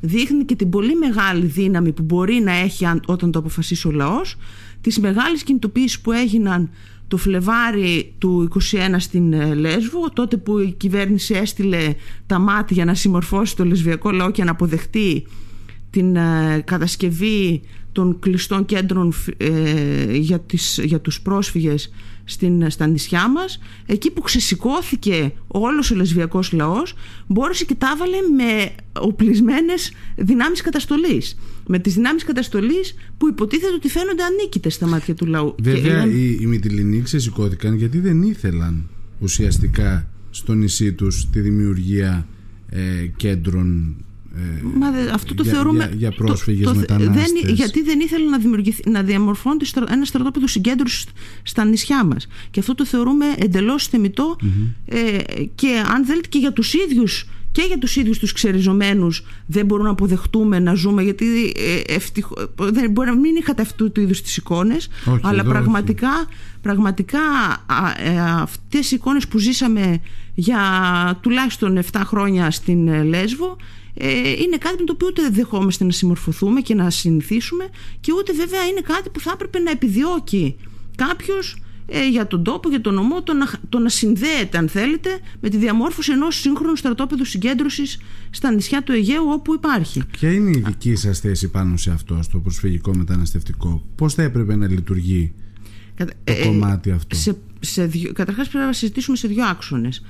δείχνει 0.00 0.44
και 0.44 0.54
την 0.54 0.70
πολύ 0.70 0.94
μεγάλη 0.94 1.46
δύναμη 1.46 1.92
που 1.92 2.02
μπορεί 2.02 2.34
να 2.40 2.52
έχει 2.52 2.84
αν- 2.86 3.02
όταν 3.06 3.30
το 3.30 3.38
αποφασίσει 3.38 3.88
ο 3.88 3.90
λαός 3.90 4.36
τις 4.80 4.98
μεγάλες 4.98 5.42
κινητοποίησεις 5.42 6.00
που 6.00 6.12
έγιναν 6.12 6.70
το 7.08 7.16
Φλεβάρι 7.16 8.14
του 8.18 8.48
21 8.72 8.94
στην 8.98 9.32
ε, 9.32 9.54
Λέσβο, 9.54 10.10
τότε 10.12 10.36
που 10.36 10.58
η 10.58 10.74
κυβέρνηση 10.76 11.34
έστειλε 11.34 11.94
τα 12.26 12.38
μάτια 12.38 12.76
για 12.76 12.84
να 12.84 12.94
συμμορφώσει 12.94 13.56
το 13.56 13.64
λεσβιακό 13.64 14.10
λαό 14.10 14.30
και 14.30 14.44
να 14.44 14.50
αποδεχτεί 14.50 15.26
την 15.90 16.16
ε, 16.16 16.62
κατασκευή 16.64 17.62
των 17.92 18.18
κλειστών 18.18 18.64
κέντρων 18.64 19.12
ε, 19.36 20.16
για, 20.16 20.40
τις, 20.40 20.80
για 20.82 21.00
τους 21.00 21.20
πρόσφυγες 21.20 21.92
στην, 22.24 22.70
στα 22.70 22.86
νησιά 22.86 23.28
μας 23.28 23.58
εκεί 23.86 24.10
που 24.10 24.20
ξεσηκώθηκε 24.20 25.32
όλος 25.46 25.90
ο 25.90 25.94
λεσβιακός 25.94 26.52
λαός 26.52 26.94
μπόρεσε 27.26 27.64
και 27.64 27.74
τα 27.74 27.88
έβαλε 27.94 28.16
με 28.16 28.70
οπλισμένες 29.00 29.92
δυνάμεις 30.16 30.60
καταστολής. 30.60 31.38
Με 31.66 31.78
τις 31.78 31.94
δυνάμεις 31.94 32.24
καταστολής 32.24 32.94
που 33.18 33.28
υποτίθεται 33.28 33.72
ότι 33.72 33.88
φαίνονται 33.88 34.22
ανίκητες 34.22 34.74
στα 34.74 34.86
μάτια 34.86 35.14
του 35.14 35.26
λαού. 35.26 35.54
Βέβαια 35.58 36.04
και... 36.04 36.10
οι, 36.10 36.38
οι 36.40 36.46
Μυτιλινοί 36.46 37.02
ξεσηκώθηκαν 37.02 37.74
γιατί 37.74 37.98
δεν 37.98 38.22
ήθελαν 38.22 38.88
ουσιαστικά 39.20 40.08
στο 40.30 40.54
νησί 40.54 40.92
τους 40.92 41.30
τη 41.30 41.40
δημιουργία 41.40 42.26
ε, 42.68 43.06
κέντρων 43.16 43.96
ε, 44.36 44.62
Μα 44.62 44.88
αυτό 45.12 45.34
το 45.34 45.42
για, 45.42 45.52
θεωρούμε. 45.52 45.84
Για, 45.84 45.94
για 45.96 46.10
πρόσφυγες 46.10 46.66
το, 46.66 46.74
μετανάστες. 46.74 47.32
Δεν, 47.32 47.54
γιατί 47.54 47.82
δεν 47.82 48.00
ήθελαν 48.00 48.30
να, 48.30 48.90
να 48.90 49.02
διαμορφώνουν 49.02 49.60
ένα 49.88 50.04
στρατόπεδο 50.04 50.46
συγκέντρωσης 50.46 51.04
στα 51.42 51.64
νησιά 51.64 52.04
μας. 52.04 52.26
Και 52.50 52.60
αυτό 52.60 52.74
το 52.74 52.84
θεωρούμε 52.84 53.26
εντελώς 53.38 53.88
ε, 54.84 55.18
και 55.54 55.82
αν 55.92 56.04
θέλετε 56.04 56.28
και 56.28 56.38
για 56.38 56.52
τους 56.52 56.74
ίδιους 56.74 57.26
και 57.58 57.64
για 57.66 57.78
τους 57.78 57.96
ίδιους 57.96 58.18
τους 58.18 58.32
ξεριζωμένους 58.32 59.24
δεν 59.46 59.66
μπορούν 59.66 59.84
να 59.84 59.90
αποδεχτούμε 59.90 60.58
να 60.58 60.74
ζούμε 60.74 61.02
γιατί 61.02 61.52
ε, 61.56 61.94
ευτυχ... 61.94 62.28
δεν 62.56 62.90
μπορεί 62.90 63.08
να 63.08 63.16
μην 63.16 63.36
είχατε 63.36 63.62
αυτού 63.62 63.92
του 63.92 64.00
είδους 64.00 64.22
τις 64.22 64.36
εικόνες 64.36 64.88
αλλά 65.22 65.44
πραγματικά, 65.44 66.08
πραγματικά 66.62 67.18
ε, 67.98 68.20
αυτές 68.20 68.90
οι 68.90 68.94
εικόνες 68.94 69.28
που 69.28 69.38
ζήσαμε 69.38 70.00
για 70.34 70.60
τουλάχιστον 71.20 71.78
7 71.92 72.00
χρόνια 72.04 72.50
στην 72.50 72.88
ε, 72.88 73.02
Λέσβο 73.02 73.56
ε, 73.94 74.30
είναι 74.30 74.56
κάτι 74.56 74.76
με 74.78 74.84
το 74.84 74.92
οποίο 74.92 75.06
ούτε 75.06 75.22
δεν 75.22 75.34
δεχόμαστε 75.34 75.84
να 75.84 75.90
συμμορφωθούμε 75.90 76.60
και 76.60 76.74
να 76.74 76.90
συνηθίσουμε 76.90 77.68
και 78.00 78.12
ούτε 78.18 78.32
βέβαια 78.32 78.66
είναι 78.66 78.80
κάτι 78.80 79.08
που 79.10 79.20
θα 79.20 79.30
έπρεπε 79.34 79.58
να 79.58 79.70
επιδιώκει 79.70 80.56
κάποιος 80.96 81.56
ε, 81.90 82.08
για 82.08 82.26
τον 82.26 82.44
τόπο, 82.44 82.68
για 82.68 82.80
τον 82.80 82.94
νομό, 82.94 83.22
το 83.22 83.32
να, 83.32 83.46
το 83.68 83.78
να 83.78 83.88
συνδέεται 83.88 84.58
αν 84.58 84.68
θέλετε 84.68 85.10
με 85.40 85.48
τη 85.48 85.56
διαμόρφωση 85.56 86.12
ενός 86.12 86.40
σύγχρονου 86.40 86.76
στρατόπεδου 86.76 87.24
συγκέντρωσης 87.24 87.98
στα 88.30 88.50
νησιά 88.50 88.82
του 88.82 88.92
Αιγαίου 88.92 89.24
όπου 89.28 89.54
υπάρχει. 89.54 90.02
Ποια 90.10 90.32
είναι 90.32 90.50
η 90.50 90.62
δική 90.66 90.94
σας 90.94 91.20
θέση 91.20 91.48
πάνω 91.48 91.76
σε 91.76 91.90
αυτό, 91.90 92.22
στο 92.22 92.38
προσφυγικό 92.38 92.94
μεταναστευτικό, 92.94 93.82
πώς 93.94 94.14
θα 94.14 94.22
έπρεπε 94.22 94.56
να 94.56 94.68
λειτουργεί 94.68 95.32
το 95.96 96.06
ε, 96.24 96.44
κομμάτι 96.44 96.90
αυτό; 96.90 97.16
Σε, 97.16 97.36
σε 97.60 97.86
δύο, 97.86 98.12
καταρχάς 98.12 98.48
πρέπει 98.48 98.64
να 98.64 98.72
συζητήσουμε 98.72 99.16
σε 99.16 99.28
δύο 99.28 99.44
άξονες. 99.44 100.02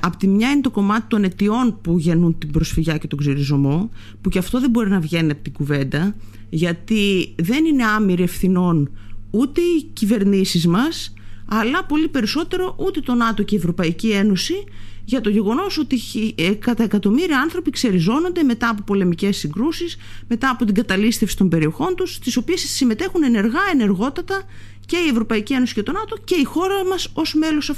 Απ' 0.00 0.16
τη 0.16 0.26
μια 0.26 0.50
είναι 0.50 0.60
το 0.60 0.70
κομμάτι 0.70 1.04
των 1.08 1.24
αιτιών 1.24 1.78
που 1.82 1.98
γεννούν 1.98 2.38
την 2.38 2.50
προσφυγιά 2.50 2.96
και 2.96 3.06
τον 3.06 3.18
ξεριζωμό, 3.18 3.90
που 4.20 4.28
και 4.28 4.38
αυτό 4.38 4.60
δεν 4.60 4.70
μπορεί 4.70 4.90
να 4.90 5.00
βγαίνει 5.00 5.30
από 5.30 5.42
την 5.42 5.52
κουβέντα, 5.52 6.14
γιατί 6.48 7.34
δεν 7.36 7.64
είναι 7.64 7.84
άμυρη 7.84 8.22
ευθυνών 8.22 8.90
ούτε 9.30 9.60
οι 9.60 9.82
κυβερνήσεις 9.92 10.66
μας, 10.66 11.12
αλλά 11.46 11.84
πολύ 11.84 12.08
περισσότερο 12.08 12.74
ούτε 12.78 13.00
το 13.00 13.14
ΝΑΤΟ 13.14 13.42
και 13.42 13.54
η 13.54 13.58
Ευρωπαϊκή 13.58 14.10
Ένωση 14.10 14.64
για 15.04 15.20
το 15.20 15.30
γεγονός 15.30 15.78
ότι 15.78 16.00
ε, 16.34 16.50
κατά 16.50 16.82
εκατομμύρια 16.82 17.40
άνθρωποι 17.40 17.70
ξεριζώνονται 17.70 18.42
μετά 18.42 18.68
από 18.68 18.82
πολεμικές 18.82 19.36
συγκρούσεις, 19.36 19.96
μετά 20.28 20.50
από 20.50 20.64
την 20.64 20.74
καταλήστευση 20.74 21.36
των 21.36 21.48
περιοχών 21.48 21.94
τους, 21.94 22.14
στις 22.14 22.36
οποίες 22.36 22.60
συμμετέχουν 22.60 23.22
ενεργά, 23.22 23.60
ενεργότατα 23.72 24.42
και 24.86 24.96
η 24.96 25.08
Ευρωπαϊκή 25.08 25.52
Ένωση 25.52 25.74
και 25.74 25.82
το 25.82 25.92
ΝΑΤΟ 25.92 26.16
και 26.24 26.34
η 26.34 26.44
χώρα 26.44 26.84
μας 26.84 27.08
ως 27.12 27.34
μέλος 27.34 27.72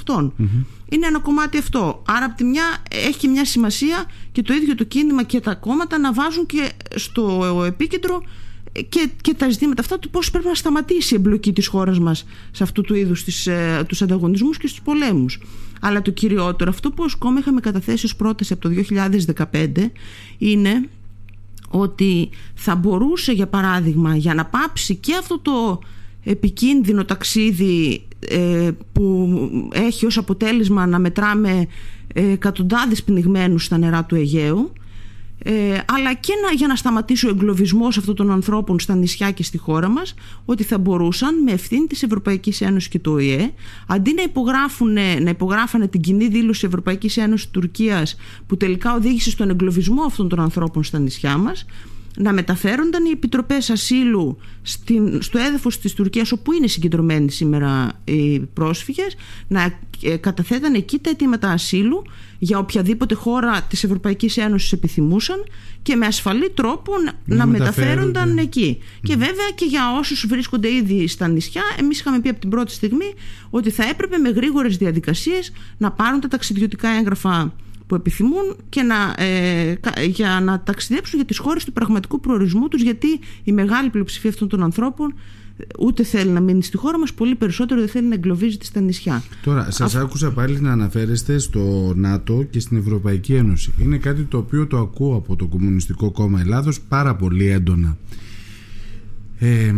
Είναι 0.88 1.06
ένα 1.06 1.18
κομμάτι 1.18 1.58
αυτό. 1.58 2.02
Άρα 2.06 2.24
από 2.24 2.36
τη 2.36 2.44
μια 2.44 2.82
έχει 2.90 3.18
και 3.18 3.28
μια 3.28 3.44
σημασία 3.44 4.10
και 4.32 4.42
το 4.42 4.54
ίδιο 4.54 4.74
το 4.74 4.84
κίνημα 4.84 5.22
και 5.22 5.40
τα 5.40 5.54
κόμματα 5.54 5.98
να 5.98 6.12
βάζουν 6.12 6.46
και 6.46 6.72
στο 6.94 7.54
επίκεντρο 7.66 8.22
και, 8.88 9.08
και 9.20 9.34
τα 9.34 9.50
ζητήματα 9.50 9.80
αυτά 9.80 9.98
του 9.98 10.10
πώς 10.10 10.30
πρέπει 10.30 10.46
να 10.46 10.54
σταματήσει 10.54 11.14
η 11.14 11.16
εμπλοκή 11.16 11.52
της 11.52 11.66
χώρας 11.66 11.98
μας 11.98 12.24
σε 12.50 12.62
αυτού 12.62 12.82
του 12.82 12.94
είδους 12.94 13.24
τις, 13.24 13.46
ε, 13.46 13.84
τους 13.88 14.02
ανταγωνισμούς 14.02 14.58
και 14.58 14.66
στους 14.66 14.82
πολέμους. 14.82 15.40
Αλλά 15.80 16.02
το 16.02 16.10
κυριότερο, 16.10 16.70
αυτό 16.70 16.90
που 16.90 17.02
ως 17.04 17.14
κόμμα 17.14 17.38
είχαμε 17.38 17.60
καταθέσει 17.60 18.04
ως 18.04 18.16
πρόταση 18.16 18.52
από 18.52 18.62
το 18.62 18.68
2015 18.68 19.92
είναι 20.38 20.88
ότι 21.68 22.30
θα 22.54 22.76
μπορούσε 22.76 23.32
για 23.32 23.46
παράδειγμα 23.46 24.16
για 24.16 24.34
να 24.34 24.44
πάψει 24.44 24.94
και 24.94 25.14
αυτό 25.14 25.38
το 25.38 25.78
επικίνδυνο 26.24 27.04
ταξίδι 27.04 28.02
ε, 28.28 28.70
που 28.92 29.28
έχει 29.72 30.06
ως 30.06 30.18
αποτέλεσμα 30.18 30.86
να 30.86 30.98
μετράμε 30.98 31.66
ε, 32.14 32.30
εκατοντάδες 32.30 33.02
πνιγμένους 33.02 33.64
στα 33.64 33.78
νερά 33.78 34.04
του 34.04 34.14
Αιγαίου 34.14 34.72
ε, 35.42 35.78
αλλά 35.92 36.14
και 36.14 36.32
να, 36.46 36.54
για 36.54 36.66
να 36.66 36.76
σταματήσει 36.76 37.26
ο 37.26 37.28
εγκλωβισμός 37.28 37.98
αυτών 37.98 38.14
των 38.14 38.30
ανθρώπων 38.30 38.80
στα 38.80 38.94
νησιά 38.94 39.30
και 39.30 39.42
στη 39.42 39.58
χώρα 39.58 39.88
μας 39.88 40.14
ότι 40.44 40.62
θα 40.62 40.78
μπορούσαν 40.78 41.42
με 41.42 41.52
ευθύνη 41.52 41.86
της 41.86 42.02
Ευρωπαϊκής 42.02 42.60
Ένωσης 42.60 42.88
και 42.88 42.98
του 42.98 43.12
ΟΗΕ 43.12 43.52
αντί 43.86 44.14
να, 44.14 44.22
υπογράφουν, 44.22 44.92
να 44.92 45.30
υπογράφανε 45.30 45.88
την 45.88 46.00
κοινή 46.00 46.28
δήλωση 46.28 46.66
Ευρωπαϊκής 46.66 47.16
Ένωσης 47.16 47.50
Τουρκίας 47.50 48.16
που 48.46 48.56
τελικά 48.56 48.94
οδήγησε 48.94 49.30
στον 49.30 49.50
εγκλωβισμό 49.50 50.02
αυτών 50.02 50.28
των 50.28 50.40
ανθρώπων 50.40 50.84
στα 50.84 50.98
νησιά 50.98 51.36
μας 51.36 51.64
να 52.18 52.32
μεταφέρονταν 52.32 53.04
οι 53.04 53.10
επιτροπές 53.10 53.70
ασύλου 53.70 54.38
στην, 54.62 55.22
στο 55.22 55.38
έδαφος 55.38 55.78
της 55.78 55.94
Τουρκίας 55.94 56.32
όπου 56.32 56.52
είναι 56.52 56.66
συγκεντρωμένοι 56.66 57.30
σήμερα 57.30 58.00
οι 58.04 58.38
πρόσφυγες 58.38 59.16
να 59.48 59.78
ε, 60.02 60.16
καταθέταν 60.16 60.74
εκεί 60.74 60.98
τα 60.98 61.10
αιτήματα 61.10 61.50
ασύλου 61.50 62.02
για 62.38 62.58
οποιαδήποτε 62.58 63.14
χώρα 63.14 63.62
της 63.62 63.84
Ευρωπαϊκής 63.84 64.36
Ένωσης 64.36 64.72
επιθυμούσαν 64.72 65.44
και 65.82 65.96
με 65.96 66.06
ασφαλή 66.06 66.50
τρόπο 66.50 66.92
να, 67.24 67.46
μεταφέρονταν 67.46 68.38
εκεί. 68.38 68.78
Και 69.02 69.16
βέβαια 69.16 69.50
και 69.54 69.64
για 69.64 69.96
όσους 69.98 70.26
βρίσκονται 70.26 70.72
ήδη 70.72 71.06
στα 71.08 71.28
νησιά, 71.28 71.62
εμείς 71.78 72.00
είχαμε 72.00 72.20
πει 72.20 72.28
από 72.28 72.40
την 72.40 72.50
πρώτη 72.50 72.72
στιγμή 72.72 73.14
ότι 73.50 73.70
θα 73.70 73.84
έπρεπε 73.84 74.18
με 74.18 74.28
γρήγορες 74.28 74.76
διαδικασίες 74.76 75.52
να 75.78 75.90
πάρουν 75.90 76.20
τα 76.20 76.28
ταξιδιωτικά 76.28 76.88
έγγραφα 76.88 77.54
που 77.88 77.94
επιθυμούν 77.94 78.56
και 78.68 78.82
να, 78.82 79.14
ε, 79.24 79.78
για 80.06 80.40
να 80.40 80.60
ταξιδέψουν 80.60 81.18
για 81.18 81.28
τις 81.28 81.38
χώρες 81.38 81.64
του 81.64 81.72
πραγματικού 81.72 82.20
προορισμού 82.20 82.68
τους 82.68 82.82
γιατί 82.82 83.08
η 83.44 83.52
μεγάλη 83.52 83.90
πλειοψηφία 83.90 84.30
αυτών 84.30 84.48
των 84.48 84.62
ανθρώπων 84.62 85.14
ούτε 85.78 86.02
θέλει 86.02 86.30
να 86.30 86.40
μείνει 86.40 86.62
στη 86.62 86.76
χώρα 86.76 86.98
μας 86.98 87.12
πολύ 87.12 87.34
περισσότερο 87.34 87.80
δεν 87.80 87.88
θέλει 87.88 88.06
να 88.06 88.14
εγκλωβίζεται 88.14 88.64
στα 88.64 88.80
νησιά. 88.80 89.22
Τώρα 89.42 89.70
σας 89.70 89.94
άκουσα 89.94 90.32
πάλι 90.32 90.60
να 90.60 90.72
αναφέρεστε 90.72 91.38
στο 91.38 91.92
ΝΑΤΟ 91.96 92.42
και 92.50 92.60
στην 92.60 92.76
Ευρωπαϊκή 92.76 93.34
Ένωση. 93.34 93.72
Είναι 93.78 93.96
κάτι 93.96 94.22
το 94.22 94.38
οποίο 94.38 94.66
το 94.66 94.78
ακούω 94.78 95.16
από 95.16 95.36
το 95.36 95.46
Κομμουνιστικό 95.46 96.10
Κόμμα 96.10 96.40
Ελλάδος 96.40 96.80
πάρα 96.80 97.16
πολύ 97.16 97.48
έντονα. 97.48 97.96
Ε, 99.38 99.74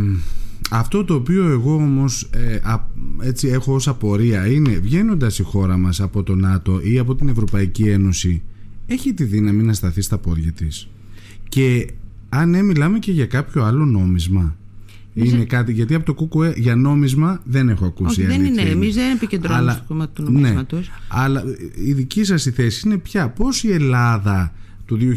αυτό 0.71 1.05
το 1.05 1.15
οποίο 1.15 1.49
εγώ 1.49 1.75
όμως 1.75 2.23
ε, 2.23 2.59
έτσι 3.23 3.49
έχω 3.49 3.75
ως 3.75 3.89
απορία 3.89 4.47
είναι 4.47 4.71
βγαίνοντας 4.71 5.39
η 5.39 5.43
χώρα 5.43 5.77
μας 5.77 6.01
από 6.01 6.23
το 6.23 6.35
ΝΑΤΟ 6.35 6.81
ή 6.83 6.99
από 6.99 7.15
την 7.15 7.29
Ευρωπαϊκή 7.29 7.89
Ένωση 7.89 8.43
έχει 8.87 9.15
τη 9.15 9.25
δύναμη 9.25 9.63
να 9.63 9.73
σταθεί 9.73 10.01
στα 10.01 10.19
πόδια 10.19 10.53
της 10.53 10.89
και 11.49 11.91
αν 12.29 12.51
ναι 12.51 12.63
μιλάμε 12.63 12.99
και 12.99 13.13
για 13.13 13.27
κάποιο 13.27 13.63
άλλο 13.65 13.85
νόμισμα 13.85 14.55
είναι 15.15 15.45
κάτι, 15.45 15.73
γιατί 15.73 15.95
από 15.95 16.15
το 16.15 16.27
ΚΚΕ 16.27 16.61
για 16.61 16.77
νόμισμα 16.77 17.41
δεν 17.45 17.69
έχω 17.69 17.87
ακούσει. 17.87 18.21
Όχι, 18.21 18.31
δεν 18.31 18.45
είναι. 18.45 18.63
Εμείς 18.63 18.95
δεν 18.95 19.11
επικεντρώνουμε 19.11 19.73
στο 19.73 19.85
κομμάτι 19.89 20.13
του 20.15 20.23
νομίσματος. 20.23 20.89
Ναι, 20.89 20.95
αλλά 21.09 21.43
η 21.85 21.93
δική 21.93 22.25
σας 22.25 22.47
η 22.47 22.51
θέση 22.51 22.83
είναι 22.89 22.99
πια 22.99 23.29
πώς 23.29 23.63
η 23.65 23.73
Ελλάδα 23.73 24.53
του 24.91 25.17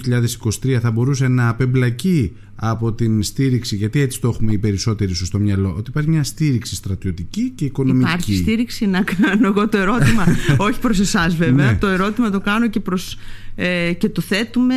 2023 0.63 0.77
θα 0.81 0.91
μπορούσε 0.91 1.27
να 1.27 1.49
απεμπλακεί 1.49 2.31
από 2.55 2.93
την 2.93 3.23
στήριξη, 3.23 3.75
γιατί 3.75 3.99
έτσι 3.99 4.21
το 4.21 4.27
έχουμε 4.27 4.51
οι 4.51 4.57
περισσότεροι 4.57 5.15
στο 5.15 5.39
μυαλό, 5.39 5.73
ότι 5.77 5.89
υπάρχει 5.89 6.09
μια 6.09 6.23
στήριξη 6.23 6.75
στρατιωτική 6.75 7.51
και 7.55 7.65
οικονομική. 7.65 8.05
Υπάρχει 8.05 8.35
στήριξη 8.35 8.85
να 8.85 9.01
κάνω 9.01 9.47
εγώ 9.47 9.69
το 9.69 9.77
ερώτημα, 9.77 10.25
όχι 10.67 10.79
προς 10.79 10.99
εσάς 10.99 11.35
βέβαια, 11.35 11.71
ναι. 11.71 11.77
το 11.77 11.87
ερώτημα 11.87 12.29
το 12.29 12.39
κάνω 12.39 12.67
και, 12.67 12.79
προς, 12.79 13.17
ε, 13.55 13.93
και 13.93 14.09
το 14.09 14.21
θέτουμε 14.21 14.75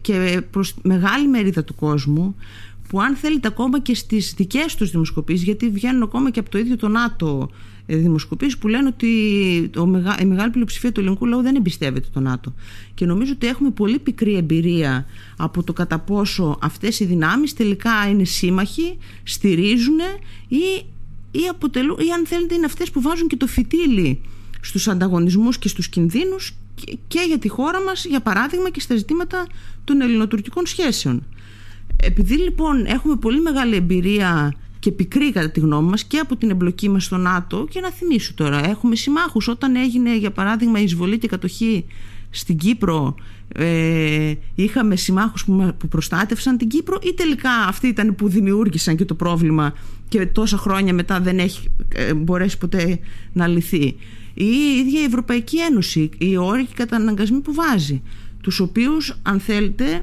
και 0.00 0.42
προς 0.50 0.74
μεγάλη 0.82 1.28
μερίδα 1.28 1.64
του 1.64 1.74
κόσμου 1.74 2.36
που 2.88 3.00
αν 3.00 3.14
θέλετε 3.14 3.48
ακόμα 3.48 3.80
και 3.80 3.94
στις 3.94 4.34
δικές 4.36 4.74
τους 4.74 4.90
δημοσκοπήσεις 4.90 5.44
γιατί 5.44 5.70
βγαίνουν 5.70 6.02
ακόμα 6.02 6.30
και 6.30 6.40
από 6.40 6.50
το 6.50 6.58
ίδιο 6.58 6.76
το 6.76 6.88
ΝΑΤΟ 6.88 7.50
ε, 7.50 7.73
δημοσκοπήσεις 7.86 8.58
που 8.58 8.68
λένε 8.68 8.86
ότι 8.86 9.06
η 10.20 10.24
μεγάλη 10.24 10.50
πλειοψηφία 10.50 10.92
του 10.92 11.00
ελληνικού 11.00 11.26
λαού 11.26 11.42
δεν 11.42 11.54
εμπιστεύεται 11.56 12.08
το 12.12 12.20
ΝΑΤΟ. 12.20 12.54
Και 12.94 13.06
νομίζω 13.06 13.32
ότι 13.32 13.46
έχουμε 13.46 13.70
πολύ 13.70 13.98
πικρή 13.98 14.36
εμπειρία 14.36 15.06
από 15.36 15.62
το 15.62 15.72
κατά 15.72 15.98
πόσο 15.98 16.58
αυτές 16.62 17.00
οι 17.00 17.04
δυνάμεις 17.04 17.54
τελικά 17.54 18.08
είναι 18.10 18.24
σύμμαχοι, 18.24 18.98
στηρίζουν 19.22 19.98
ή, 20.48 20.84
ή, 21.30 21.48
αποτελούν, 21.50 21.96
ή 21.98 22.12
αν 22.12 22.26
θέλετε 22.26 22.54
είναι 22.54 22.66
αυτές 22.66 22.90
που 22.90 23.00
βάζουν 23.00 23.28
και 23.28 23.36
το 23.36 23.46
φυτίλι 23.46 24.20
στους 24.60 24.88
ανταγωνισμούς 24.88 25.58
και 25.58 25.68
στους 25.68 25.88
κινδύνους 25.88 26.54
και 27.06 27.20
για 27.26 27.38
τη 27.38 27.48
χώρα 27.48 27.82
μας 27.82 28.04
για 28.04 28.20
παράδειγμα 28.20 28.70
και 28.70 28.80
στα 28.80 28.96
ζητήματα 28.96 29.46
των 29.84 30.00
ελληνοτουρκικών 30.00 30.66
σχέσεων. 30.66 31.22
Επειδή 32.02 32.34
λοιπόν 32.34 32.86
έχουμε 32.86 33.16
πολύ 33.16 33.40
μεγάλη 33.40 33.76
εμπειρία 33.76 34.54
και 34.84 34.92
πικρή 34.92 35.32
κατά 35.32 35.50
τη 35.50 35.60
γνώμη 35.60 35.90
μας 35.90 36.04
και 36.04 36.18
από 36.18 36.36
την 36.36 36.50
εμπλοκή 36.50 36.88
μας 36.88 37.04
στο 37.04 37.16
ΝΑΤΟ 37.16 37.66
και 37.70 37.80
να 37.80 37.90
θυμίσω 37.90 38.34
τώρα 38.34 38.68
έχουμε 38.68 38.94
συμμάχους. 38.96 39.48
Όταν 39.48 39.76
έγινε 39.76 40.16
για 40.16 40.30
παράδειγμα 40.30 40.80
η 40.80 40.82
εισβολή 40.82 41.18
και 41.18 41.28
κατοχή 41.28 41.84
στην 42.30 42.56
Κύπρο 42.56 43.14
ε, 43.54 44.32
είχαμε 44.54 44.96
συμμάχους 44.96 45.44
που, 45.44 45.74
που 45.78 45.88
προστάτευσαν 45.88 46.56
την 46.56 46.68
Κύπρο 46.68 46.98
ή 47.02 47.14
τελικά 47.14 47.50
αυτοί 47.50 47.86
ήταν 47.86 48.14
που 48.14 48.28
δημιούργησαν 48.28 48.96
και 48.96 49.04
το 49.04 49.14
πρόβλημα 49.14 49.72
και 50.08 50.26
τόσα 50.26 50.56
χρόνια 50.56 50.94
μετά 50.94 51.20
δεν 51.20 51.38
έχει 51.38 51.68
ε, 51.94 52.14
μπορέσει 52.14 52.58
ποτέ 52.58 52.98
να 53.32 53.46
λυθεί. 53.46 53.84
Ή 54.34 54.44
η 54.44 54.78
ίδια 54.78 55.00
η 55.00 55.04
Ευρωπαϊκή 55.04 55.58
Ένωση 55.60 56.10
οι 56.18 56.36
όροι 56.36 56.64
και 56.64 56.74
καταναγκασμοί 56.74 57.40
που 57.40 57.54
βάζει 57.54 58.02
τους 58.40 58.60
οποίους 58.60 59.18
αν 59.22 59.40
θέλετε 59.40 59.84
ε, 59.84 59.98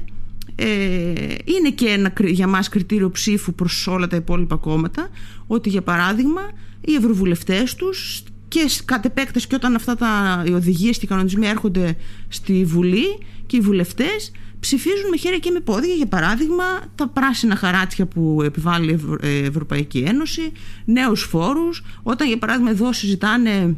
είναι 1.44 1.70
και 1.74 1.88
ένα 1.88 2.12
για 2.24 2.46
μας 2.46 2.68
κριτήριο 2.68 3.10
ψήφου 3.10 3.54
προς 3.54 3.86
όλα 3.86 4.06
τα 4.06 4.16
υπόλοιπα 4.16 4.56
κόμματα 4.56 5.08
ότι 5.46 5.68
για 5.68 5.82
παράδειγμα 5.82 6.40
οι 6.80 6.94
ευρωβουλευτές 6.94 7.74
τους 7.74 8.22
και 8.48 8.70
κατ' 8.84 9.04
επέκταση 9.04 9.46
και 9.46 9.54
όταν 9.54 9.74
αυτά 9.74 9.96
τα, 9.96 10.42
οι 10.46 10.52
οδηγίες 10.52 10.98
και 10.98 11.04
οι 11.04 11.08
κανονισμοί 11.08 11.46
έρχονται 11.46 11.96
στη 12.28 12.64
Βουλή 12.64 13.18
και 13.46 13.56
οι 13.56 13.60
βουλευτές 13.60 14.32
ψηφίζουν 14.60 15.08
με 15.10 15.16
χέρια 15.16 15.38
και 15.38 15.50
με 15.50 15.60
πόδια 15.60 15.94
για 15.94 16.06
παράδειγμα 16.06 16.64
τα 16.94 17.08
πράσινα 17.08 17.56
χαράτσια 17.56 18.06
που 18.06 18.42
επιβάλλει 18.44 18.92
η 18.92 19.00
ε, 19.20 19.46
Ευρωπαϊκή 19.46 19.98
Ένωση 19.98 20.52
νέους 20.84 21.22
φόρους 21.22 21.84
όταν 22.02 22.28
για 22.28 22.38
παράδειγμα 22.38 22.70
εδώ 22.70 22.92
συζητάνε 22.92 23.76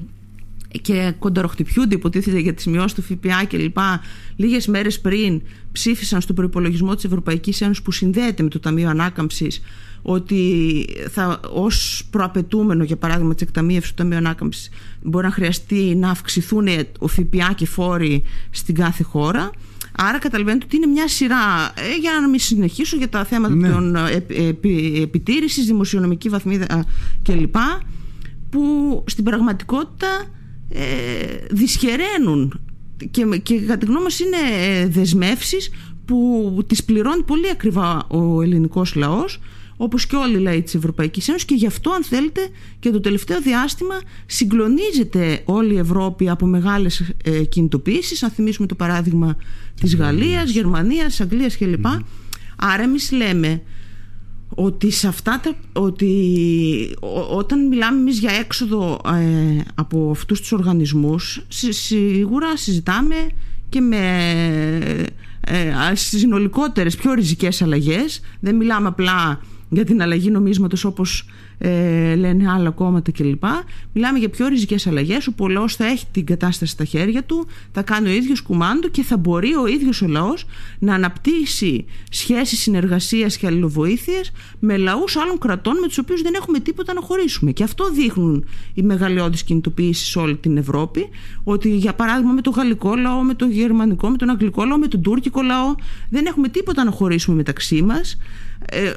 και 0.82 1.14
κονταροχτυπιούνται 1.18 1.94
υποτίθεται 1.94 2.38
για 2.38 2.54
τις 2.54 2.66
μειώσεις 2.66 2.92
του 2.92 3.02
ΦΠΑ 3.02 3.44
και 3.44 3.56
λοιπά 3.56 4.00
λίγες 4.36 4.66
μέρες 4.66 5.00
πριν 5.00 5.42
ψήφισαν 5.72 6.20
στον 6.20 6.36
προπολογισμό 6.36 6.94
της 6.94 7.04
Ευρωπαϊκής 7.04 7.60
Ένωσης 7.60 7.82
που 7.82 7.92
συνδέεται 7.92 8.42
με 8.42 8.48
το 8.48 8.60
Ταμείο 8.60 8.88
Ανάκαμψης 8.88 9.60
ότι 10.02 10.84
θα, 11.10 11.40
ως 11.52 12.06
προαπαιτούμενο 12.10 12.84
για 12.84 12.96
παράδειγμα 12.96 13.34
της 13.34 13.42
εκταμείευσης 13.42 13.90
του 13.90 13.96
Ταμείου 14.02 14.16
Ανάκαμψης 14.16 14.70
μπορεί 15.02 15.26
να 15.26 15.32
χρειαστεί 15.32 15.94
να 15.94 16.10
αυξηθούν 16.10 16.68
ο 16.98 17.08
ΦΠΑ 17.08 17.52
και 17.54 17.66
φόροι 17.66 18.22
στην 18.50 18.74
κάθε 18.74 19.02
χώρα 19.02 19.50
Άρα 19.96 20.18
καταλαβαίνετε 20.18 20.64
ότι 20.64 20.76
είναι 20.76 20.86
μια 20.86 21.08
σειρά, 21.08 21.72
ε, 21.74 21.96
για 22.00 22.10
να 22.20 22.28
μην 22.28 22.40
συνεχίσω 22.40 22.96
για 22.96 23.08
τα 23.08 23.24
θέματα 23.24 23.54
ναι. 23.54 23.68
των 23.68 23.96
ε, 23.96 24.24
επι, 24.48 25.00
επιτήρησης, 25.02 25.66
δημοσιονομική 25.66 26.28
βαθμίδα 26.28 26.84
κλπ. 27.22 27.56
που 28.50 29.04
στην 29.06 29.24
πραγματικότητα 29.24 30.08
ε, 30.68 30.84
δυσχεραίνουν. 31.50 32.60
Και, 33.10 33.40
και 33.42 33.60
κατά 33.60 33.78
τη 33.78 33.86
γνώμη 33.86 34.02
μας 34.02 34.18
είναι 34.18 34.36
ε, 34.58 34.86
δεσμεύσεις 34.88 35.70
που 36.04 36.64
τις 36.66 36.84
πληρώνει 36.84 37.22
πολύ 37.22 37.50
ακριβά 37.50 38.06
ο 38.08 38.42
ελληνικός 38.42 38.94
λαός 38.94 39.40
όπως 39.76 40.06
και 40.06 40.16
όλοι 40.16 40.36
οι 40.36 40.40
λαοί 40.40 40.62
της 40.62 40.74
Ευρωπαϊκής 40.74 41.28
Ένωσης. 41.28 41.46
Και 41.46 41.54
γι' 41.54 41.66
αυτό 41.66 41.90
αν 41.90 42.04
θέλετε 42.04 42.48
και 42.78 42.90
το 42.90 43.00
τελευταίο 43.00 43.40
διάστημα 43.40 44.00
συγκλονίζεται 44.26 45.42
όλη 45.44 45.74
η 45.74 45.78
Ευρώπη 45.78 46.28
από 46.28 46.46
μεγάλες 46.46 47.12
ε, 47.24 47.44
κινητοποιήσεις. 47.44 48.22
Αν 48.22 48.30
θυμίσουμε 48.30 48.66
το 48.66 48.74
παράδειγμα 48.74 49.36
της 49.80 49.96
Γαλλίας, 49.96 50.50
Γερμανίας, 50.50 51.20
Αγγλίας 51.20 51.56
κλπ. 51.56 51.86
Άρα 52.56 52.82
εμείς 52.82 53.12
λέμε 53.12 53.62
ότι, 54.48 54.90
σε 54.90 55.08
αυτά 55.08 55.40
τα, 55.42 55.54
ότι 55.72 56.96
όταν 57.30 57.66
μιλάμε 57.66 57.98
εμείς 57.98 58.18
για 58.18 58.32
έξοδο 58.32 59.00
ε, 59.06 59.60
από 59.74 60.10
αυτούς 60.10 60.40
τους 60.40 60.52
οργανισμούς 60.52 61.44
σίγουρα 61.48 62.56
συζητάμε 62.56 63.14
και 63.68 63.80
με 63.80 63.98
ε, 65.40 65.94
συνολικότερες 65.94 66.96
πιο 66.96 67.12
ριζικές 67.12 67.62
αλλαγές. 67.62 68.20
Δεν 68.40 68.56
μιλάμε 68.56 68.88
απλά 68.88 69.40
για 69.68 69.84
την 69.84 70.02
αλλαγή 70.02 70.30
νομίσματος 70.30 70.84
όπως 70.84 71.28
ε, 71.58 72.14
λένε 72.14 72.50
άλλα 72.50 72.70
κόμματα 72.70 73.12
κλπ. 73.12 73.44
Μιλάμε 73.92 74.18
για 74.18 74.28
πιο 74.28 74.48
ριζικές 74.48 74.86
αλλαγές. 74.86 75.26
Ο 75.26 75.32
πολλό 75.32 75.68
θα 75.68 75.86
έχει 75.86 76.06
την 76.12 76.26
κατάσταση 76.26 76.72
στα 76.72 76.84
χέρια 76.84 77.22
του, 77.22 77.46
θα 77.72 77.82
κάνει 77.82 78.08
ο 78.08 78.12
ίδιος 78.12 78.42
κουμάντο 78.42 78.88
και 78.88 79.02
θα 79.02 79.16
μπορεί 79.16 79.54
ο 79.54 79.66
ίδιος 79.66 80.02
ο 80.02 80.06
λαός 80.06 80.46
να 80.78 80.94
αναπτύσσει 80.94 81.84
σχέσεις 82.10 82.60
συνεργασίας 82.60 83.36
και 83.36 83.46
αλληλοβοήθεια 83.46 84.20
με 84.58 84.76
λαούς 84.76 85.16
άλλων 85.16 85.38
κρατών 85.38 85.78
με 85.78 85.86
τους 85.86 85.98
οποίους 85.98 86.22
δεν 86.22 86.34
έχουμε 86.34 86.58
τίποτα 86.58 86.92
να 86.92 87.00
χωρίσουμε. 87.00 87.52
Και 87.52 87.62
αυτό 87.62 87.90
δείχνουν 87.90 88.44
οι 88.74 88.82
μεγαλειώδεις 88.82 89.42
κινητοποιήσεις 89.42 90.08
σε 90.08 90.18
όλη 90.18 90.36
την 90.36 90.56
Ευρώπη. 90.56 91.08
Ότι 91.44 91.76
για 91.76 91.94
παράδειγμα 91.94 92.32
με 92.32 92.40
το 92.40 92.50
γαλλικό 92.50 92.94
λαό, 92.96 93.22
με 93.22 93.34
το 93.34 93.46
γερμανικό, 93.46 94.08
με 94.08 94.16
τον 94.16 94.30
αγγλικό 94.30 94.64
λαό, 94.64 94.78
με 94.78 94.86
τον 94.86 95.02
τουρκικό 95.02 95.42
λαό 95.42 95.74
δεν 96.10 96.26
έχουμε 96.26 96.48
τίποτα 96.48 96.84
να 96.84 96.90
χωρίσουμε 96.90 97.36
μεταξύ 97.36 97.82
μας. 97.82 98.18
Ε, 98.70 98.92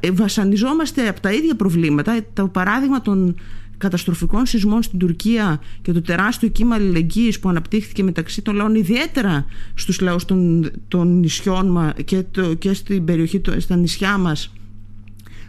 ε, 0.00 0.10
βασανιζόμαστε 0.10 1.08
από 1.08 1.20
τα 1.20 1.32
ίδια 1.32 1.56
προβλήματα. 1.56 2.20
Το 2.32 2.48
παράδειγμα 2.48 3.00
των 3.00 3.34
καταστροφικών 3.78 4.46
σεισμών 4.46 4.82
στην 4.82 4.98
Τουρκία 4.98 5.60
και 5.82 5.92
το 5.92 6.02
τεράστιο 6.02 6.48
κύμα 6.48 6.74
αλληλεγγύης 6.74 7.40
που 7.40 7.48
αναπτύχθηκε 7.48 8.02
μεταξύ 8.02 8.42
των 8.42 8.54
λαών 8.54 8.74
ιδιαίτερα 8.74 9.44
στους 9.74 10.00
λαούς 10.00 10.24
των, 10.24 10.70
των 10.88 11.18
νησιών 11.18 11.92
και, 12.04 12.22
το, 12.30 12.54
και 12.54 12.72
στην 12.72 13.04
περιοχή, 13.04 13.40
στα 13.58 13.76
νησιά 13.76 14.18
μας 14.18 14.52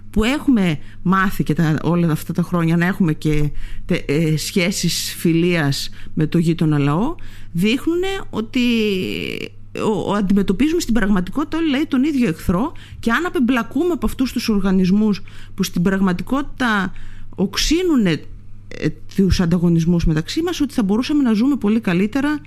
που 0.09 0.23
έχουμε 0.23 0.79
μάθει 1.01 1.43
και 1.43 1.53
τα, 1.53 1.77
όλα 1.83 2.11
αυτά 2.11 2.33
τα 2.33 2.41
χρόνια 2.41 2.77
να 2.77 2.85
έχουμε 2.85 3.13
και 3.13 3.51
τε, 3.85 3.95
ε, 3.95 4.37
σχέσεις 4.37 5.15
φιλίας 5.17 5.89
με 6.13 6.27
το 6.27 6.37
γείτονα 6.37 6.77
λαό 6.77 7.15
δείχνουν 7.51 8.01
ότι 8.29 8.59
ο, 9.79 10.13
αντιμετωπίζουμε 10.13 10.81
στην 10.81 10.93
πραγματικότητα 10.93 11.57
όλοι 11.57 11.69
λέει 11.69 11.85
τον 11.87 12.03
ίδιο 12.03 12.27
εχθρό 12.27 12.71
και 12.99 13.11
αν 13.11 13.25
απεμπλακούμε 13.25 13.91
από 13.91 14.05
αυτούς 14.05 14.31
τους 14.31 14.49
οργανισμούς 14.49 15.21
που 15.55 15.63
στην 15.63 15.81
πραγματικότητα 15.81 16.93
οξύνουν 17.35 18.05
ε, 18.05 18.19
τους 19.15 19.39
ανταγωνισμούς 19.39 20.05
μεταξύ 20.05 20.41
μας 20.41 20.61
ότι 20.61 20.73
θα 20.73 20.83
μπορούσαμε 20.83 21.23
να 21.23 21.33
ζούμε 21.33 21.55
πολύ 21.55 21.79
καλύτερα 21.79 22.39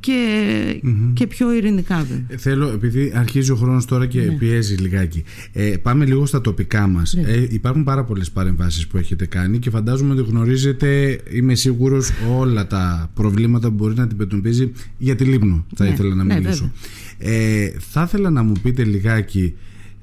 και, 0.00 0.80
και 1.12 1.26
πιο 1.26 1.52
ειρηνικά 1.52 1.96
βέβαια. 1.96 2.24
Ε, 2.28 2.36
θέλω, 2.36 2.68
επειδή 2.68 3.12
αρχίζει 3.14 3.50
ο 3.50 3.56
χρόνος 3.56 3.84
τώρα 3.84 4.06
και 4.06 4.20
ναι. 4.20 4.32
πιέζει 4.32 4.74
λιγάκι 4.74 5.24
ε, 5.52 5.76
πάμε 5.82 6.04
λίγο 6.04 6.26
στα 6.26 6.40
τοπικά 6.40 6.86
μας 6.86 7.14
ναι. 7.14 7.30
ε, 7.30 7.46
υπάρχουν 7.50 7.84
πάρα 7.84 8.04
πολλές 8.04 8.30
παρεμβάσεις 8.30 8.86
που 8.86 8.96
έχετε 8.96 9.26
κάνει 9.26 9.58
και 9.58 9.70
φαντάζομαι 9.70 10.12
ότι 10.12 10.22
γνωρίζετε 10.30 11.20
είμαι 11.32 11.54
σίγουρος 11.54 12.10
όλα 12.38 12.66
τα 12.66 13.10
προβλήματα 13.14 13.68
που 13.68 13.74
μπορεί 13.74 13.94
να 13.94 14.02
αντιμετωπίζει 14.02 14.72
για 14.98 15.16
τη 15.16 15.24
Λίμνο 15.24 15.66
θα 15.74 15.84
ναι. 15.84 15.90
ήθελα 15.90 16.14
να 16.14 16.24
ναι, 16.24 16.34
μιλήσω 16.34 16.72
ε, 17.18 17.70
θα 17.78 18.02
ήθελα 18.02 18.30
να 18.30 18.42
μου 18.42 18.52
πείτε 18.62 18.84
λιγάκι 18.84 19.54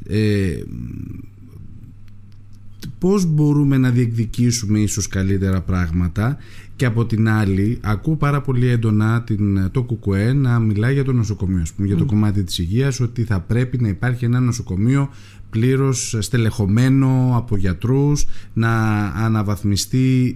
ε, 0.07 0.53
πώς 3.03 3.25
μπορούμε 3.25 3.77
να 3.77 3.89
διεκδικήσουμε 3.89 4.79
ίσως 4.79 5.07
καλύτερα 5.07 5.61
πράγματα 5.61 6.37
και 6.75 6.85
από 6.85 7.05
την 7.05 7.29
άλλη 7.29 7.77
ακούω 7.81 8.15
πάρα 8.15 8.41
πολύ 8.41 8.67
έντονα 8.67 9.21
την, 9.23 9.71
το 9.71 9.83
ΚΚΕ 9.83 10.33
να 10.33 10.59
μιλάει 10.59 10.93
για 10.93 11.03
το 11.03 11.13
νοσοκομείο. 11.13 11.63
Πούμε, 11.75 11.87
για 11.87 11.97
το 11.97 12.05
κομμάτι 12.05 12.43
της 12.43 12.57
υγείας 12.57 12.99
ότι 12.99 13.23
θα 13.23 13.39
πρέπει 13.39 13.81
να 13.81 13.87
υπάρχει 13.87 14.25
ένα 14.25 14.39
νοσοκομείο 14.39 15.09
πλήρως 15.49 16.17
στελεχωμένο 16.19 17.33
από 17.35 17.57
γιατρούς 17.57 18.25
να 18.53 19.05
αναβαθμιστεί 19.05 20.33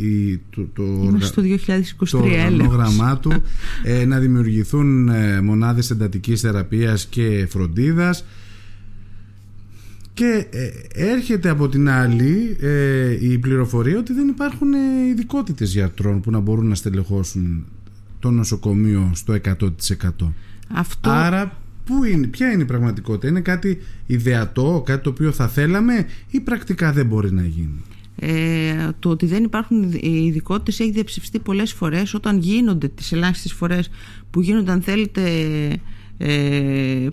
το, 0.50 0.68
το, 0.74 0.84
το, 1.36 1.42
2023, 1.42 3.18
του 3.22 3.34
ε, 3.84 4.06
να 4.06 4.20
δημιουργηθούν 4.20 5.10
ε, 5.10 5.42
μονάδες 5.42 5.90
εντατικής 5.90 6.42
θεραπείας 6.42 7.06
και 7.06 7.48
φροντίδας 7.50 8.24
και 10.18 10.48
ε, 10.50 10.70
έρχεται 11.12 11.50
από 11.50 11.70
την 11.70 11.90
άλλη 11.90 12.58
ε, 12.60 13.32
η 13.32 13.38
πληροφορία 13.38 13.98
ότι 13.98 14.14
δεν 14.14 14.28
υπάρχουν 14.28 14.74
ε, 14.74 15.08
ειδικότητες 15.10 15.72
γιατρών 15.72 16.22
που 16.22 16.32
να 16.32 16.40
μπορούν 16.40 16.68
να 16.68 16.76
στελεχώσουν 16.76 17.66
το 18.20 18.32
νοσοκομείο 18.32 19.12
στο 19.14 19.38
100%. 19.60 19.70
Αυτό... 20.74 21.10
Άρα 21.10 21.58
πού 21.86 22.04
είναι, 22.04 22.28
ποια 22.28 22.52
είναι 22.52 22.62
η 22.62 22.66
πραγματικότητα, 22.66 23.28
είναι 23.28 23.42
κάτι 23.42 23.78
ιδεατό, 24.06 24.84
κάτι 24.86 25.04
το 25.04 25.10
οποίο 25.10 25.32
θα 25.32 25.48
θέλαμε 25.48 26.06
ή 26.30 26.40
πρακτικά 26.40 26.92
δεν 26.92 27.06
μπορεί 27.06 27.32
να 27.32 27.44
γίνει; 27.44 27.84
Ε, 28.16 28.90
το 29.00 29.10
ότι 29.10 29.26
δεν 29.26 29.44
υπάρχουν 29.44 29.92
ειδικότητες 30.02 30.80
έχει 30.80 30.92
διαψηφιστεί 30.92 31.40
πολλές 31.40 31.74
φορές 31.74 32.14
όταν 32.14 32.38
γίνονται 32.38 32.88
τις 32.88 33.12
ελάχιστες 33.12 33.54
φορές 33.54 33.90
που 34.30 34.42
γίνονται 34.42 34.72
αν 34.72 34.82
θέλετε 34.82 35.22
ε, 35.22 35.76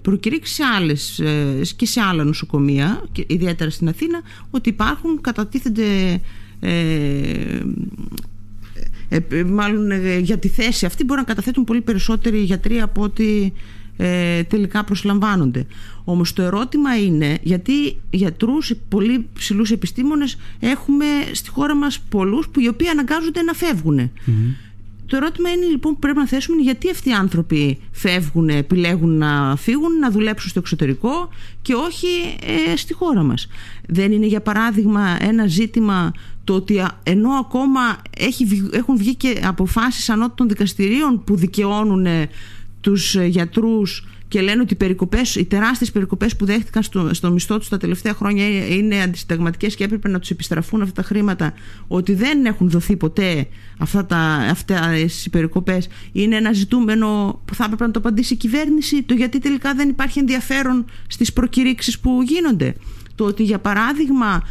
προκηρύξει 0.02 0.54
σε 0.54 0.62
άλλες, 0.64 1.18
ε, 1.18 1.60
και 1.76 1.86
σε 1.86 2.00
άλλα 2.00 2.24
νοσοκομεία 2.24 3.04
ιδιαίτερα 3.26 3.70
στην 3.70 3.88
Αθήνα 3.88 4.22
ότι 4.50 4.68
υπάρχουν 4.68 5.20
κατατίθενται 5.20 6.20
ε, 6.60 7.60
ε, 9.08 9.44
μάλλον 9.44 10.18
για 10.18 10.38
τη 10.38 10.48
θέση 10.48 10.86
αυτή 10.86 11.04
μπορεί 11.04 11.20
να 11.20 11.26
καταθέτουν 11.26 11.64
πολύ 11.64 11.80
περισσότεροι 11.80 12.38
γιατροί 12.38 12.80
από 12.80 13.02
ότι 13.02 13.52
τελικά 14.48 14.84
προσλαμβάνονται. 14.84 15.66
Όμως 16.04 16.32
το 16.32 16.42
ερώτημα 16.42 16.98
είναι 16.98 17.38
γιατί 17.42 17.96
γιατρούς, 18.10 18.72
πολύ 18.88 19.26
ψηλούς 19.34 19.70
επιστήμονες 19.70 20.36
έχουμε 20.60 21.04
στη 21.32 21.50
χώρα 21.50 21.74
μας 21.74 22.00
πολλούς 22.00 22.48
που 22.48 22.60
οι 22.60 22.68
οποίοι 22.68 22.88
αναγκάζονται 22.88 23.42
να 23.42 23.52
φεύγουν. 23.52 24.10
Το 25.06 25.16
ερώτημα 25.16 25.50
είναι 25.50 25.66
λοιπόν 25.66 25.92
που 25.92 25.98
πρέπει 25.98 26.18
να 26.18 26.26
θέσουμε 26.26 26.62
γιατί 26.62 26.90
αυτοί 26.90 27.08
οι 27.08 27.12
άνθρωποι 27.12 27.78
φεύγουν, 27.92 28.48
επιλέγουν 28.48 29.18
να 29.18 29.56
φύγουν, 29.56 29.98
να 29.98 30.10
δουλέψουν 30.10 30.50
στο 30.50 30.58
εξωτερικό 30.58 31.28
και 31.62 31.74
όχι 31.74 32.06
ε, 32.72 32.76
στη 32.76 32.94
χώρα 32.94 33.22
μας. 33.22 33.48
Δεν 33.88 34.12
είναι 34.12 34.26
για 34.26 34.40
παράδειγμα 34.40 35.16
ένα 35.20 35.46
ζήτημα 35.46 36.12
το 36.44 36.54
ότι 36.54 36.82
ενώ 37.02 37.30
ακόμα 37.30 37.80
έχει, 38.18 38.68
έχουν 38.72 38.96
βγει 38.96 39.14
και 39.14 39.40
αποφάσεις 39.44 40.10
ανώτων 40.10 40.48
δικαστηρίων 40.48 41.24
που 41.24 41.36
δικαιώνουν 41.36 42.06
τους 42.80 43.14
γιατρούς 43.14 44.06
και 44.34 44.40
λένε 44.40 44.60
ότι 44.60 44.72
οι, 44.72 44.76
περικοπές, 44.76 45.34
οι 45.34 45.44
τεράστιες 45.44 45.90
περικοπές 45.90 46.36
που 46.36 46.44
δέχτηκαν 46.44 46.82
στο, 46.82 47.14
στο 47.14 47.30
μισθό 47.30 47.58
τους 47.58 47.68
τα 47.68 47.76
τελευταία 47.76 48.14
χρόνια 48.14 48.66
είναι 48.66 49.02
αντισυνταγματικές 49.02 49.74
και 49.74 49.84
έπρεπε 49.84 50.08
να 50.08 50.18
τους 50.18 50.30
επιστραφούν 50.30 50.82
αυτά 50.82 51.02
τα 51.02 51.08
χρήματα. 51.08 51.52
Ότι 51.88 52.14
δεν 52.14 52.44
έχουν 52.44 52.70
δοθεί 52.70 52.96
ποτέ 52.96 53.46
αυτά 53.78 54.06
τα, 54.06 54.16
αυτές 54.50 55.24
οι 55.24 55.30
περικοπές 55.30 55.88
είναι 56.12 56.36
ένα 56.36 56.52
ζητούμενο 56.52 57.40
που 57.44 57.54
θα 57.54 57.64
έπρεπε 57.64 57.86
να 57.86 57.90
το 57.90 57.98
απαντήσει 57.98 58.34
η 58.34 58.36
κυβέρνηση. 58.36 59.02
Το 59.02 59.14
γιατί 59.14 59.38
τελικά 59.38 59.74
δεν 59.74 59.88
υπάρχει 59.88 60.18
ενδιαφέρον 60.18 60.84
στις 61.06 61.32
προκηρύξεις 61.32 61.98
που 61.98 62.22
γίνονται. 62.22 62.74
Το 63.14 63.24
ότι 63.24 63.42
για 63.42 63.58
παράδειγμα 63.58 64.42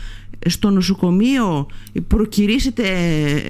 στο 0.46 0.70
νοσοκομείο 0.70 1.68
προκυρήσετε 2.08 2.84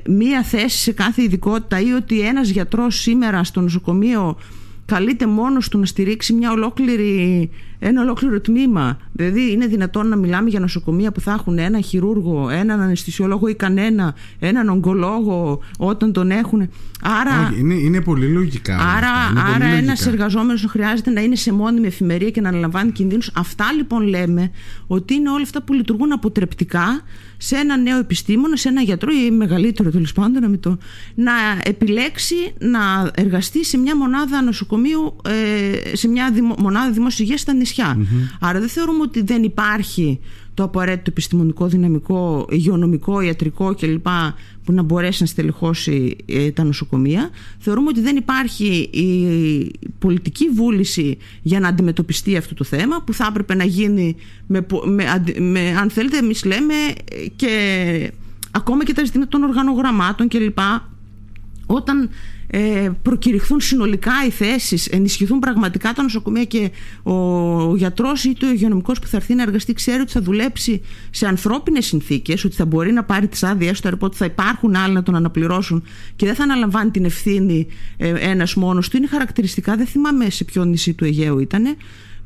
μία 0.05 0.43
θέση 0.43 0.77
σε 0.77 0.91
κάθε 0.91 1.23
ειδικότητα 1.23 1.81
ή 1.81 1.91
ότι 1.91 2.21
ένας 2.21 2.49
γιατρός 2.49 2.95
σήμερα 2.95 3.43
στο 3.43 3.61
νοσοκομείο 3.61 4.37
καλείται 4.85 5.27
μόνος 5.27 5.69
του 5.69 5.79
να 5.79 5.85
στηρίξει 5.85 6.33
μια 6.33 6.51
ολόκληρη, 6.51 7.49
ένα 7.79 8.01
ολόκληρο 8.01 8.41
τμήμα. 8.41 8.97
Δηλαδή 9.11 9.51
είναι 9.51 9.67
δυνατόν 9.67 10.07
να 10.07 10.15
μιλάμε 10.15 10.49
για 10.49 10.59
νοσοκομεία 10.59 11.11
που 11.11 11.19
θα 11.19 11.31
έχουν 11.31 11.57
ένα 11.57 11.79
χειρούργο, 11.79 12.49
έναν 12.49 12.81
αναισθησιολόγο 12.81 13.47
ή 13.47 13.55
κανένα, 13.55 14.15
έναν 14.39 14.69
ογκολόγο 14.69 15.59
όταν 15.77 16.13
τον 16.13 16.31
έχουν. 16.31 16.69
Άρα, 17.01 17.53
είναι, 17.59 17.73
είναι 17.73 18.01
πολύ 18.01 18.27
λογικά. 18.27 18.77
Άρα, 18.77 19.41
άρα 19.55 19.65
ένας 19.65 20.07
εργαζόμενος 20.07 20.65
χρειάζεται 20.69 21.09
να 21.09 21.21
είναι 21.21 21.35
σε 21.35 21.53
μόνιμη 21.53 21.87
εφημερία 21.87 22.29
και 22.29 22.41
να 22.41 22.49
αναλαμβάνει 22.49 22.91
κινδύνους. 22.91 23.31
Αυτά 23.33 23.65
λοιπόν 23.77 24.07
λέμε 24.07 24.51
ότι 24.87 25.13
είναι 25.13 25.29
όλα 25.29 25.43
αυτά 25.43 25.61
που 25.61 25.73
λειτουργούν 25.73 26.11
αποτρεπτικά 26.11 27.01
σε 27.45 27.55
ένα 27.55 27.77
νέο 27.77 27.97
επιστήμονα, 27.97 28.55
σε 28.55 28.69
ένα 28.69 28.81
γιατρό 28.81 29.11
ή 29.11 29.31
μεγαλύτερο 29.31 29.91
τέλος 29.91 30.13
πάντων 30.13 30.51
να, 30.51 30.59
το, 30.59 30.77
να 31.15 31.31
επιλέξει 31.63 32.35
να 32.59 33.11
εργαστεί 33.15 33.65
σε 33.65 33.77
μια 33.77 33.97
μονάδα 33.97 34.41
νοσοκομείου, 34.41 35.15
ε, 35.25 35.95
σε 35.95 36.07
μια 36.07 36.33
μονάδα 36.57 36.91
δημόσιας 36.91 37.19
υγείας 37.19 37.39
στα 37.39 37.53
νησια 37.53 37.97
Άρα 38.39 38.59
δεν 38.59 38.69
θεωρούμε 38.69 39.01
ότι 39.01 39.21
δεν 39.21 39.43
υπάρχει 39.43 40.19
το 40.53 40.63
απαραίτητο 40.63 41.03
επιστημονικό 41.07 41.67
δυναμικό, 41.67 42.47
υγειονομικό, 42.49 43.21
ιατρικό 43.21 43.75
κλπ. 43.75 44.07
που 44.63 44.71
να 44.71 44.81
μπορέσει 44.81 45.21
να 45.21 45.27
στελεχώσει 45.27 46.15
ε, 46.25 46.51
τα 46.51 46.63
νοσοκομεία. 46.63 47.29
Θεωρούμε 47.59 47.89
ότι 47.89 48.01
δεν 48.01 48.15
υπάρχει 48.15 48.89
η 48.91 49.71
πολιτική 49.99 50.49
βούληση 50.49 51.17
για 51.41 51.59
να 51.59 51.67
αντιμετωπιστεί 51.67 52.37
αυτό 52.37 52.53
το 52.53 52.63
θέμα 52.63 53.01
που 53.01 53.13
θα 53.13 53.25
έπρεπε 53.29 53.55
να 53.55 53.63
γίνει 53.63 54.15
με, 54.47 54.65
με, 55.39 55.75
αν 55.81 55.89
θέλετε 55.89 56.17
εμείς 56.17 56.45
λέμε 56.45 56.73
και 57.35 58.11
ακόμα 58.51 58.83
και 58.83 58.93
τα 58.93 59.05
ζητήματα 59.05 59.29
των 59.29 59.43
οργανογραμμάτων 59.43 60.27
κλπ. 60.27 60.59
Όταν 61.65 62.09
ε, 62.55 62.89
προκηρυχθούν 63.01 63.61
συνολικά 63.61 64.11
οι 64.27 64.29
θέσεις, 64.29 64.87
ενισχυθούν 64.87 65.39
πραγματικά 65.39 65.93
τα 65.93 66.01
νοσοκομεία 66.01 66.43
και 66.43 66.71
ο 67.03 67.75
γιατρός 67.75 68.23
ή 68.23 68.33
το 68.33 68.47
υγειονομικός 68.47 68.99
που 68.99 69.07
θα 69.07 69.17
έρθει 69.17 69.33
να 69.35 69.41
εργαστεί 69.41 69.73
ξέρει 69.73 70.01
ότι 70.01 70.11
θα 70.11 70.21
δουλέψει 70.21 70.81
σε 71.09 71.27
ανθρώπινες 71.27 71.85
συνθήκες, 71.85 72.43
ότι 72.43 72.55
θα 72.55 72.65
μπορεί 72.65 72.91
να 72.91 73.03
πάρει 73.03 73.27
τις 73.27 73.43
άδειες 73.43 73.81
του 73.81 73.97
ότι 73.99 74.17
θα 74.17 74.25
υπάρχουν 74.25 74.75
άλλοι 74.75 74.93
να 74.93 75.03
τον 75.03 75.15
αναπληρώσουν 75.15 75.83
και 76.15 76.25
δεν 76.25 76.35
θα 76.35 76.43
αναλαμβάνει 76.43 76.91
την 76.91 77.05
ευθύνη 77.05 77.67
ε, 77.97 78.13
ένας 78.17 78.53
μόνος 78.53 78.89
του. 78.89 78.97
Είναι 78.97 79.07
χαρακτηριστικά, 79.07 79.75
δεν 79.75 79.85
θυμάμαι 79.85 80.29
σε 80.29 80.43
ποιο 80.43 80.65
νησί 80.65 80.93
του 80.93 81.05
Αιγαίου 81.05 81.39
ήταν, 81.39 81.75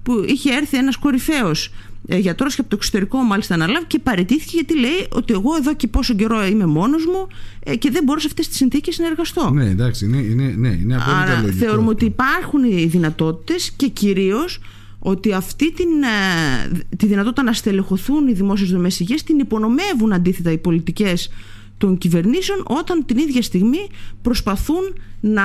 που 0.03 0.23
είχε 0.27 0.53
έρθει 0.53 0.77
ένας 0.77 0.97
κορυφαίος 0.97 1.71
ε, 2.07 2.17
γιατρός 2.17 2.55
και 2.55 2.61
από 2.61 2.69
το 2.69 2.75
εξωτερικό 2.75 3.17
μάλιστα 3.17 3.53
αναλάβει 3.53 3.85
και 3.85 3.99
παραιτήθηκε 3.99 4.51
γιατί 4.55 4.79
λέει 4.79 5.07
ότι 5.11 5.33
εγώ 5.33 5.55
εδώ 5.57 5.75
και 5.75 5.87
πόσο 5.87 6.13
καιρό 6.13 6.45
είμαι 6.45 6.65
μόνος 6.65 7.05
μου 7.05 7.27
ε, 7.63 7.75
και 7.75 7.91
δεν 7.91 8.03
μπορώ 8.03 8.19
σε 8.19 8.27
αυτές 8.27 8.47
τις 8.47 8.57
συνθήκες 8.57 8.97
να 8.97 9.07
εργαστώ. 9.07 9.49
Ναι, 9.49 9.69
εντάξει, 9.69 10.05
είναι, 10.05 10.17
είναι, 10.17 10.53
ναι, 10.57 10.67
είναι 10.69 10.95
απόλυτα 10.95 11.21
Άρα, 11.21 11.41
λογικό. 11.41 11.65
θεωρούμε 11.65 11.89
ότι 11.89 12.05
υπάρχουν 12.05 12.63
οι 12.63 12.85
δυνατότητες 12.85 13.71
και 13.71 13.87
κυρίως 13.87 14.59
ότι 14.99 15.33
αυτή 15.33 15.73
την, 15.73 15.87
ε, 16.03 16.85
τη 16.97 17.05
δυνατότητα 17.05 17.43
να 17.43 17.53
στελεχωθούν 17.53 18.27
οι 18.27 18.33
δημόσιες 18.33 18.69
δομές 18.69 18.99
υγείας 18.99 19.23
την 19.23 19.39
υπονομεύουν 19.39 20.13
αντίθετα 20.13 20.51
οι 20.51 20.57
πολιτικές 20.57 21.29
των 21.77 21.97
κυβερνήσεων 21.97 22.63
όταν 22.67 23.05
την 23.05 23.17
ίδια 23.17 23.41
στιγμή 23.41 23.87
προσπαθούν 24.21 24.93
να 25.19 25.43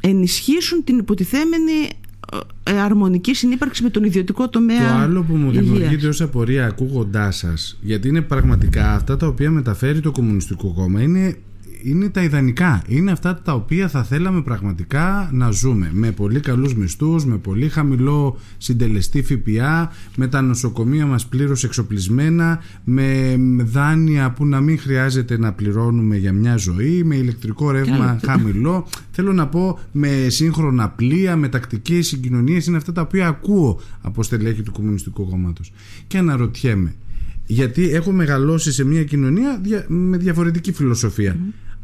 ενισχύσουν 0.00 0.84
την 0.84 0.98
υποτιθέμενη 0.98 1.72
ε, 1.72 1.88
αρμονική 2.62 3.34
συνύπαρξη 3.34 3.82
με 3.82 3.90
τον 3.90 4.04
ιδιωτικό 4.04 4.48
τομέα. 4.48 4.88
Το 4.88 4.94
άλλο 4.94 5.22
που 5.22 5.34
μου 5.36 5.50
δημιουργείται 5.50 6.08
ως 6.08 6.20
απορία 6.20 6.66
ακούγοντάς 6.66 7.36
σας, 7.36 7.78
γιατί 7.80 8.08
είναι 8.08 8.20
πραγματικά 8.20 8.92
αυτά 8.92 9.16
τα 9.16 9.26
οποία 9.26 9.50
μεταφέρει 9.50 10.00
το 10.00 10.10
Κομμουνιστικό 10.10 10.72
Κόμμα, 10.72 11.02
είναι 11.02 11.36
είναι 11.82 12.08
τα 12.08 12.22
ιδανικά. 12.22 12.82
Είναι 12.86 13.10
αυτά 13.10 13.40
τα 13.44 13.54
οποία 13.54 13.88
θα 13.88 14.04
θέλαμε 14.04 14.42
πραγματικά 14.42 15.30
να 15.32 15.50
ζούμε. 15.50 15.90
Με 15.92 16.10
πολύ 16.10 16.40
καλούς 16.40 16.74
μισθούς, 16.74 17.24
με 17.24 17.36
πολύ 17.38 17.68
χαμηλό 17.68 18.38
συντελεστή 18.58 19.22
ΦΠΑ, 19.22 19.92
με 20.16 20.28
τα 20.28 20.42
νοσοκομεία 20.42 21.06
μας 21.06 21.26
πλήρως 21.26 21.64
εξοπλισμένα, 21.64 22.60
με 22.84 23.36
δάνεια 23.58 24.30
που 24.30 24.46
να 24.46 24.60
μην 24.60 24.78
χρειάζεται 24.78 25.38
να 25.38 25.52
πληρώνουμε 25.52 26.16
για 26.16 26.32
μια 26.32 26.56
ζωή, 26.56 27.04
με 27.04 27.16
ηλεκτρικό 27.16 27.70
ρεύμα 27.70 28.20
χαμηλό. 28.24 28.86
Θέλω 29.10 29.32
να 29.32 29.46
πω 29.46 29.78
με 29.92 30.26
σύγχρονα 30.28 30.88
πλοία, 30.88 31.36
με 31.36 31.48
τακτικές 31.48 32.06
συγκοινωνίες. 32.06 32.66
Είναι 32.66 32.76
αυτά 32.76 32.92
τα 32.92 33.00
οποία 33.00 33.26
ακούω 33.28 33.80
από 34.00 34.22
στελέχη 34.22 34.62
του 34.62 34.72
Κομμουνιστικού 34.72 35.28
Κόμματος. 35.28 35.72
Και 36.06 36.18
αναρωτιέμαι, 36.18 36.94
γιατί 37.46 37.90
έχω 37.90 38.12
μεγαλώσει 38.12 38.72
σε 38.72 38.84
μια 38.84 39.04
κοινωνία 39.04 39.60
με 39.86 40.16
διαφορετική 40.16 40.72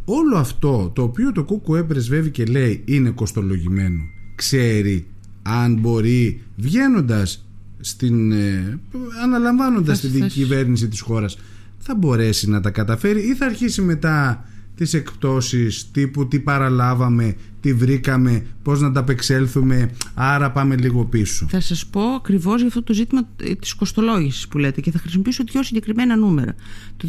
όλο 0.04 0.36
αυτό 0.36 0.90
το 0.94 1.02
οποίο 1.02 1.32
το 1.32 1.44
ΚΚΕ 1.44 1.82
πρεσβεύει 1.82 2.30
και 2.30 2.44
λέει 2.44 2.82
είναι 2.84 3.10
κοστολογημένο 3.10 4.02
ξέρει 4.34 5.06
αν 5.42 5.78
μπορεί 5.78 6.42
βγαίνοντας 6.56 7.46
στην, 7.80 8.32
ε, 8.32 8.78
αναλαμβάνοντας 9.22 10.00
την 10.00 10.26
κυβέρνηση 10.26 10.88
της 10.88 11.00
χώρας 11.00 11.38
θα 11.78 11.94
μπορέσει 11.94 12.48
να 12.48 12.60
τα 12.60 12.70
καταφέρει 12.70 13.20
ή 13.20 13.34
θα 13.34 13.46
αρχίσει 13.46 13.82
μετά 13.82 14.44
τις 14.76 14.94
εκπτώσεις 14.94 15.90
τύπου 15.90 16.28
τι 16.28 16.38
παραλάβαμε, 16.38 17.36
τι 17.60 17.72
βρήκαμε, 17.74 18.46
πώς 18.62 18.80
να 18.80 18.92
τα 18.92 19.00
απεξέλθουμε, 19.00 19.90
άρα 20.14 20.50
πάμε 20.50 20.76
λίγο 20.76 21.04
πίσω. 21.04 21.46
Θα 21.50 21.60
σας 21.60 21.86
πω 21.86 22.00
ακριβώς 22.00 22.58
για 22.58 22.66
αυτό 22.66 22.82
το 22.82 22.92
ζήτημα 22.92 23.28
της 23.60 23.74
κοστολόγησης 23.74 24.48
που 24.48 24.58
λέτε 24.58 24.80
και 24.80 24.90
θα 24.90 24.98
χρησιμοποιήσω 24.98 25.44
δύο 25.50 25.62
συγκεκριμένα 25.62 26.16
νούμερα. 26.16 26.54
Το 26.96 27.06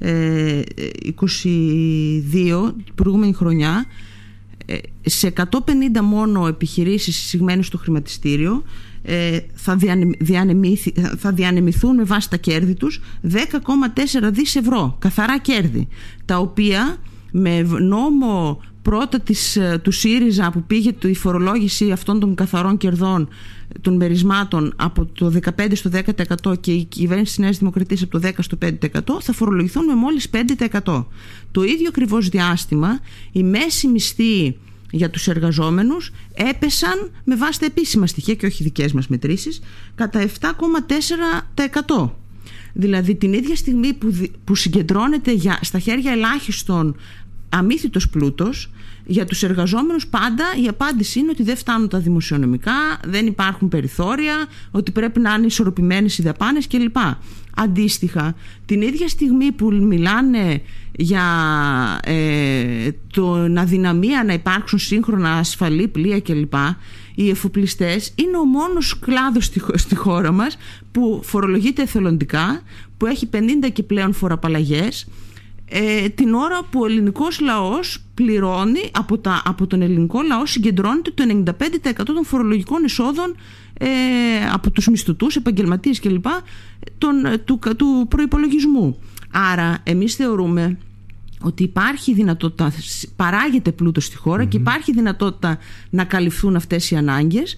22 0.00 0.06
την 2.84 2.94
προηγούμενη 2.94 3.32
χρονιά 3.32 3.84
ε, 4.66 4.78
σε 5.02 5.32
150 5.36 5.40
μόνο 6.02 6.46
επιχειρήσεις 6.46 7.18
εισηγμένες 7.18 7.66
στο 7.66 7.78
χρηματιστήριο 7.78 8.62
ε, 9.02 9.38
θα, 9.54 9.78
θα 11.18 11.32
διανεμηθούν 11.32 11.94
με 11.94 12.02
βάση 12.02 12.30
τα 12.30 12.36
κέρδη 12.36 12.74
τους 12.74 13.00
10,4 13.32 13.36
δις 14.32 14.56
ευρώ 14.56 14.96
καθαρά 14.98 15.38
κέρδη 15.38 15.88
τα 16.24 16.38
οποία 16.38 16.96
με 17.30 17.62
νόμο 17.62 18.60
πρώτα 18.82 19.20
της, 19.20 19.56
ε, 19.56 19.80
του 19.82 19.90
ΣΥΡΙΖΑ 19.90 20.50
που 20.50 20.62
πήγε 20.62 20.94
η 21.02 21.14
φορολόγηση 21.14 21.90
αυτών 21.90 22.20
των 22.20 22.34
καθαρών 22.34 22.76
κερδών 22.76 23.28
των 23.80 23.96
μερισμάτων 23.96 24.72
από 24.76 25.06
το 25.06 25.30
15% 25.30 25.74
στο 25.74 25.90
10% 25.90 26.60
και 26.60 26.72
η 26.72 26.84
κυβέρνηση 26.84 27.30
της 27.30 27.38
Νέας 27.38 27.58
Δημοκρατίας 27.58 28.02
από 28.02 28.10
το 28.10 28.18
10% 28.18 28.42
στο 28.42 28.56
5% 28.56 29.20
θα 29.20 29.32
φορολογηθούν 29.32 29.84
με 29.84 29.94
μόλις 29.94 30.30
5%. 30.30 31.06
Το 31.50 31.62
ίδιο 31.62 31.88
ακριβώς 31.88 32.28
διάστημα 32.28 33.00
η 33.32 33.42
μέση 33.42 33.88
μισθή 33.88 34.56
για 34.90 35.10
τους 35.10 35.28
εργαζόμενους 35.28 36.12
έπεσαν 36.34 37.10
με 37.24 37.36
βάση 37.36 37.60
τα 37.60 37.66
επίσημα 37.66 38.06
στοιχεία 38.06 38.34
και 38.34 38.46
όχι 38.46 38.62
δικές 38.62 38.92
μας 38.92 39.08
μετρήσεις 39.08 39.60
κατά 39.94 40.20
7,4%. 40.20 42.10
Δηλαδή 42.72 43.14
την 43.14 43.32
ίδια 43.32 43.56
στιγμή 43.56 43.92
που, 43.92 44.30
που 44.44 44.54
συγκεντρώνεται 44.54 45.32
για, 45.32 45.58
στα 45.62 45.78
χέρια 45.78 46.12
ελάχιστων 46.12 46.96
αμύθιτος 47.50 48.08
πλούτος 48.08 48.70
για 49.10 49.24
τους 49.24 49.42
εργαζόμενους 49.42 50.06
πάντα 50.06 50.44
η 50.64 50.68
απάντηση 50.68 51.18
είναι 51.18 51.30
ότι 51.30 51.42
δεν 51.42 51.56
φτάνουν 51.56 51.88
τα 51.88 51.98
δημοσιονομικά, 51.98 52.72
δεν 53.04 53.26
υπάρχουν 53.26 53.68
περιθώρια, 53.68 54.46
ότι 54.70 54.90
πρέπει 54.90 55.20
να 55.20 55.34
είναι 55.34 55.46
ισορροπημένες 55.46 56.18
οι 56.18 56.22
δαπάνες 56.22 56.66
κλπ. 56.66 56.96
Αντίστοιχα, 57.56 58.34
την 58.66 58.82
ίδια 58.82 59.08
στιγμή 59.08 59.52
που 59.52 59.72
μιλάνε 59.72 60.62
για 60.96 61.24
ε, 62.04 62.90
το 63.12 63.32
αδυναμία 63.56 64.24
να 64.24 64.32
υπάρξουν 64.32 64.78
σύγχρονα 64.78 65.32
ασφαλή 65.32 65.88
πλοία 65.88 66.20
κλπ. 66.20 66.54
Οι 67.14 67.30
εφοπλιστές 67.30 68.12
είναι 68.14 68.36
ο 68.36 68.44
μόνος 68.44 68.98
κλάδος 68.98 69.44
στη, 69.44 69.62
στη 69.74 69.94
χώρα 69.94 70.32
μας 70.32 70.56
που 70.92 71.20
φορολογείται 71.24 71.82
εθελοντικά, 71.82 72.62
που 72.96 73.06
έχει 73.06 73.28
50 73.32 73.36
και 73.72 73.82
πλέον 73.82 74.12
φοραπαλλαγές 74.12 75.06
ε, 75.72 76.08
την 76.08 76.34
ώρα 76.34 76.62
που 76.70 76.80
ο 76.80 76.86
ελληνικός 76.86 77.40
λαός 77.40 78.04
πληρώνει 78.14 78.90
από, 78.92 79.18
τα, 79.18 79.42
από 79.44 79.66
τον 79.66 79.82
ελληνικό 79.82 80.22
λαό 80.22 80.46
συγκεντρώνεται 80.46 81.10
το 81.10 81.24
95% 81.44 81.92
των 82.04 82.24
φορολογικών 82.24 82.84
εισόδων 82.84 83.36
ε, 83.78 83.88
από 84.52 84.70
τους 84.70 84.86
μισθωτούς, 84.86 85.36
επαγγελματίες 85.36 86.00
κλπ 86.00 86.24
τον, 86.98 87.14
του, 87.44 87.58
του 87.76 88.06
προϋπολογισμού. 88.08 88.98
Άρα 89.30 89.78
εμείς 89.82 90.14
θεωρούμε 90.14 90.78
ότι 91.42 91.62
υπάρχει 91.62 92.14
δυνατότητα, 92.14 92.72
παράγεται 93.16 93.72
πλούτος 93.72 94.04
στη 94.04 94.16
χωρα 94.16 94.44
και 94.44 94.56
υπάρχει 94.56 94.92
δυνατότητα 94.92 95.58
να 95.90 96.04
καλυφθούν 96.04 96.56
αυτές 96.56 96.90
οι 96.90 96.96
ανάγκες 96.96 97.56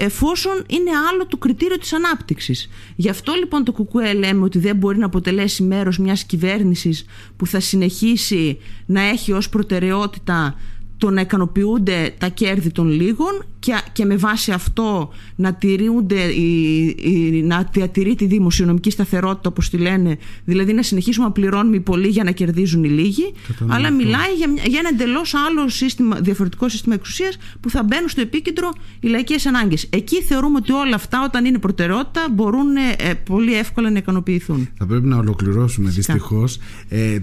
εφόσον 0.00 0.64
είναι 0.66 0.90
άλλο 1.10 1.26
το 1.26 1.36
κριτήριο 1.36 1.78
της 1.78 1.92
ανάπτυξης. 1.92 2.68
Γι' 2.96 3.08
αυτό 3.08 3.32
λοιπόν 3.32 3.64
το 3.64 3.72
ΚΚΕ 3.72 4.12
λέμε 4.12 4.44
ότι 4.44 4.58
δεν 4.58 4.76
μπορεί 4.76 4.98
να 4.98 5.06
αποτελέσει 5.06 5.62
μέρος 5.62 5.98
μιας 5.98 6.24
κυβέρνησης 6.24 7.04
που 7.36 7.46
θα 7.46 7.60
συνεχίσει 7.60 8.58
να 8.86 9.00
έχει 9.00 9.32
ως 9.32 9.48
προτεραιότητα 9.48 10.60
το 10.98 11.10
να 11.10 11.20
ικανοποιούνται 11.20 12.14
τα 12.18 12.28
κέρδη 12.28 12.70
των 12.70 12.88
λίγων 12.90 13.44
και, 13.58 13.80
και 13.92 14.04
με 14.04 14.16
βάση 14.16 14.52
αυτό 14.52 15.12
να, 15.36 15.54
τηρούνται, 15.54 16.20
η, 16.20 17.42
να 17.44 17.68
διατηρεί 17.72 18.14
τη 18.14 18.26
δημοσιονομική 18.26 18.90
σταθερότητα 18.90 19.48
όπως 19.48 19.70
τη 19.70 19.76
λένε 19.76 20.18
δηλαδή 20.44 20.72
να 20.72 20.82
συνεχίσουμε 20.82 21.26
να 21.26 21.32
πληρώνουμε 21.32 21.76
οι 21.76 21.80
πολλοί 21.80 22.08
για 22.08 22.24
να 22.24 22.30
κερδίζουν 22.30 22.84
οι 22.84 22.88
λίγοι 22.88 23.34
αλλά 23.66 23.90
μιλάει 23.90 24.32
για, 24.36 24.46
για 24.66 24.78
ένα 24.78 24.88
εντελώς 24.92 25.34
άλλο 25.34 25.68
σύστημα, 25.68 26.20
διαφορετικό 26.20 26.68
σύστημα 26.68 26.94
εξουσίας 26.94 27.38
που 27.60 27.70
θα 27.70 27.82
μπαίνουν 27.82 28.08
στο 28.08 28.20
επίκεντρο 28.20 28.72
οι 29.00 29.08
λαϊκές 29.08 29.46
ανάγκες. 29.46 29.86
Εκεί 29.90 30.22
θεωρούμε 30.22 30.56
ότι 30.56 30.72
όλα 30.72 30.94
αυτά 30.94 31.24
όταν 31.24 31.44
είναι 31.44 31.58
προτεραιότητα 31.58 32.26
μπορούν 32.34 32.76
ε, 32.76 33.14
πολύ 33.24 33.54
εύκολα 33.54 33.90
να 33.90 33.98
ικανοποιηθούν. 33.98 34.68
Θα 34.76 34.86
πρέπει 34.86 35.06
να 35.06 35.16
ολοκληρώσουμε 35.16 35.90
δυστυχώς. 35.90 36.58
Ε, 36.88 37.18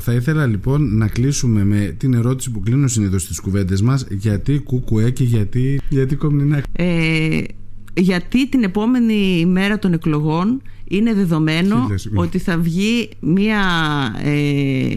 θα 0.00 0.12
ήθελα 0.12 0.46
λοιπόν 0.46 0.96
να 0.96 1.08
κλείσουμε 1.08 1.64
με 1.64 1.94
την 1.98 2.14
ερώτηση 2.14 2.50
που 2.50 2.60
κλείνω 2.60 2.88
συνήθως 2.88 3.22
στις 3.22 3.40
κουβέντες 3.40 3.82
μας. 3.82 4.06
Γιατί 4.10 4.58
κουκουέ 4.58 5.10
και 5.10 5.24
γιατί 5.24 5.77
γιατί 5.88 6.16
κομμινά. 6.16 6.62
Ε, 6.72 7.40
γιατί 7.94 8.48
την 8.48 8.62
επόμενη 8.62 9.46
μέρα 9.46 9.78
των 9.78 9.92
εκλογών 9.92 10.62
είναι 10.88 11.14
δεδομένο 11.14 11.88
ότι 12.14 12.38
θα 12.38 12.58
βγει 12.58 13.08
μια 13.20 13.62
ε, 14.22 14.94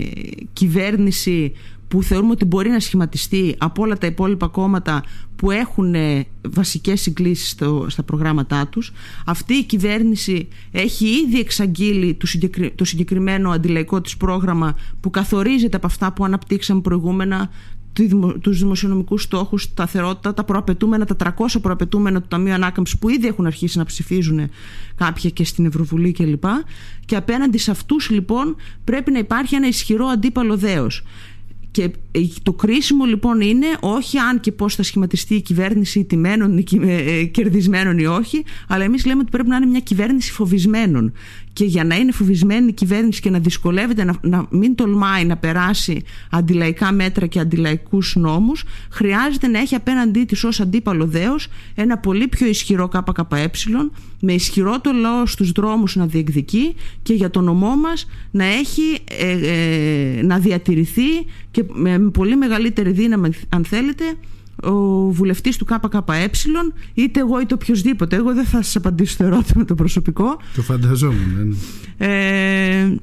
κυβέρνηση 0.54 1.54
που 1.88 2.04
θεωρούμε 2.04 2.32
ότι 2.32 2.46
μπορεί 2.46 2.70
να 2.70 2.80
σχηματιστεί 2.80 3.56
από 3.58 3.82
όλα 3.82 3.98
τα 3.98 4.08
υπόλοιπα 4.08 4.48
κόμματα 4.48 5.04
που 5.36 5.52
έχουν 5.52 5.96
ε, 5.96 6.26
βασικές 6.50 7.02
συγκλήσεις 7.02 7.56
στα 7.88 8.04
προγράμματά 8.04 8.68
τους. 8.68 8.92
Αυτή 9.26 9.54
η 9.54 9.64
κυβέρνηση 9.64 10.48
έχει 10.72 11.06
ήδη 11.06 11.40
εξαγγείλει 11.40 12.18
το 12.76 12.86
συγκεκριμένο 12.86 13.50
αντιλαϊκό 13.50 14.02
της 14.02 14.18
πρόγραμμα 14.18 14.76
που 15.00 15.10
καθορίζεται 15.10 15.78
από 15.78 15.86
αυτά 15.86 16.14
που 16.14 16.26
αναπτύξαμε 16.26 16.82
προηγούμενα 16.82 17.50
τους 18.42 18.60
δημοσιονομικούς 18.60 19.24
στόχους, 19.24 19.64
σταθερότητα, 19.64 20.34
τα 20.34 20.44
προαπαιτούμενα, 20.44 21.06
τα 21.06 21.16
300 21.16 21.60
προαπαιτούμενα 21.62 22.22
του 22.22 22.28
Ταμείου 22.28 22.54
Ανάκαμψης 22.54 23.00
που 23.00 23.10
ήδη 23.10 23.28
έχουν 23.28 23.46
αρχίσει 23.46 23.78
να 23.78 23.86
ψηφίζουν 23.86 24.50
κάποια 24.96 25.30
και 25.30 25.44
στην 25.44 25.66
Ευρωβουλή 25.66 26.12
κλπ. 26.12 26.42
Και, 26.42 26.48
και 27.06 27.16
απέναντι 27.16 27.58
σε 27.58 27.72
αυτούς 27.72 28.10
λοιπόν 28.10 28.56
πρέπει 28.84 29.12
να 29.12 29.20
υπάρχει 29.20 29.56
ένα 29.56 29.68
ισχυρό 29.68 30.06
αντίπαλο 30.06 30.58
δέος. 30.58 31.04
Και 31.72 31.92
το 32.44 32.54
κρίσιμο 32.54 33.06
λοιπόν 33.06 33.42
είναι 33.42 33.66
όχι 33.80 34.18
αν 34.18 34.40
και 34.40 34.52
πώς 34.52 34.76
θα 34.76 34.84
σχηματιστεί 34.84 35.36
η 35.36 35.42
κυβέρνηση 35.42 36.04
τιμένων 36.04 36.58
ή 36.58 36.64
ε, 36.82 36.96
ε, 36.96 37.24
κερδισμένων 37.24 37.98
ή 37.98 38.06
όχι, 38.06 38.44
αλλά 38.68 38.84
εμείς 38.84 39.06
λέμε 39.06 39.22
ότι 39.22 39.32
πρέπει 39.32 39.48
να 39.48 39.56
είναι 39.56 39.66
μια 39.66 39.80
κυβέρνηση 39.80 40.32
φοβισμένων. 40.32 41.14
Και 41.54 41.66
για 41.66 41.84
να 41.84 41.96
είναι 41.96 42.12
φοβισμένη 42.12 42.68
η 42.68 42.74
κυβέρνηση 42.74 43.22
και 43.22 43.30
να 43.30 43.40
δυσκολεύεται 43.40 44.04
να, 44.04 44.16
να 44.22 44.48
μην 44.50 44.76
τολμάει 44.76 45.26
να 45.26 45.38
περάσει 45.38 46.04
αντιλαϊκά 46.30 46.92
μέτρα 46.92 47.26
και 47.26 47.40
αντιλαϊκούς 47.40 48.16
νόμους, 48.16 48.64
χρειάζεται 48.90 49.48
να 49.48 49.60
έχει 49.60 49.76
απέναντί 49.76 50.24
της 50.24 50.44
ως 50.44 50.60
αντίπαλο 50.60 51.06
δέος 51.06 51.48
ένα 51.76 51.98
πολύ 51.98 52.28
πιο 52.28 52.48
ισχυρό 52.48 52.88
ΚΚΕ, 52.88 53.52
με 54.22 54.34
ισχυρό 54.34 54.82
το 54.82 54.92
λαό 54.92 55.26
στους 55.26 55.52
δρόμους 55.52 55.96
να 55.96 56.06
διεκδικεί 56.06 56.76
και 57.04 57.14
για 57.14 57.30
το 57.30 57.42
νομό 57.42 57.76
μας 57.76 58.08
να 58.32 58.46
έχει 58.46 59.00
ε, 59.20 60.22
να 60.24 60.40
διατηρηθεί 60.40 61.26
και 61.52 61.61
με 61.74 62.00
πολύ 62.00 62.36
μεγαλύτερη 62.36 62.92
δύναμη 62.92 63.30
αν 63.50 63.66
θέλετε 63.66 64.04
ο 64.64 64.72
βουλευτής 65.12 65.58
του 65.58 65.66
ΚΚΕ 65.66 66.30
είτε 66.94 67.20
εγώ 67.20 67.42
είτε 67.42 67.54
οποιοδήποτε 67.54 68.16
εγώ 68.16 68.34
δεν 68.34 68.46
θα 68.46 68.62
σας 68.62 68.76
απαντήσω 68.76 69.14
στο 69.14 69.24
ερώτημα 69.24 69.66
το 69.66 69.76
προσωπικό 69.76 70.40
το 70.56 70.62
φανταζόμουν 70.62 71.58
ναι. 71.98 72.08
ε, 72.08 72.96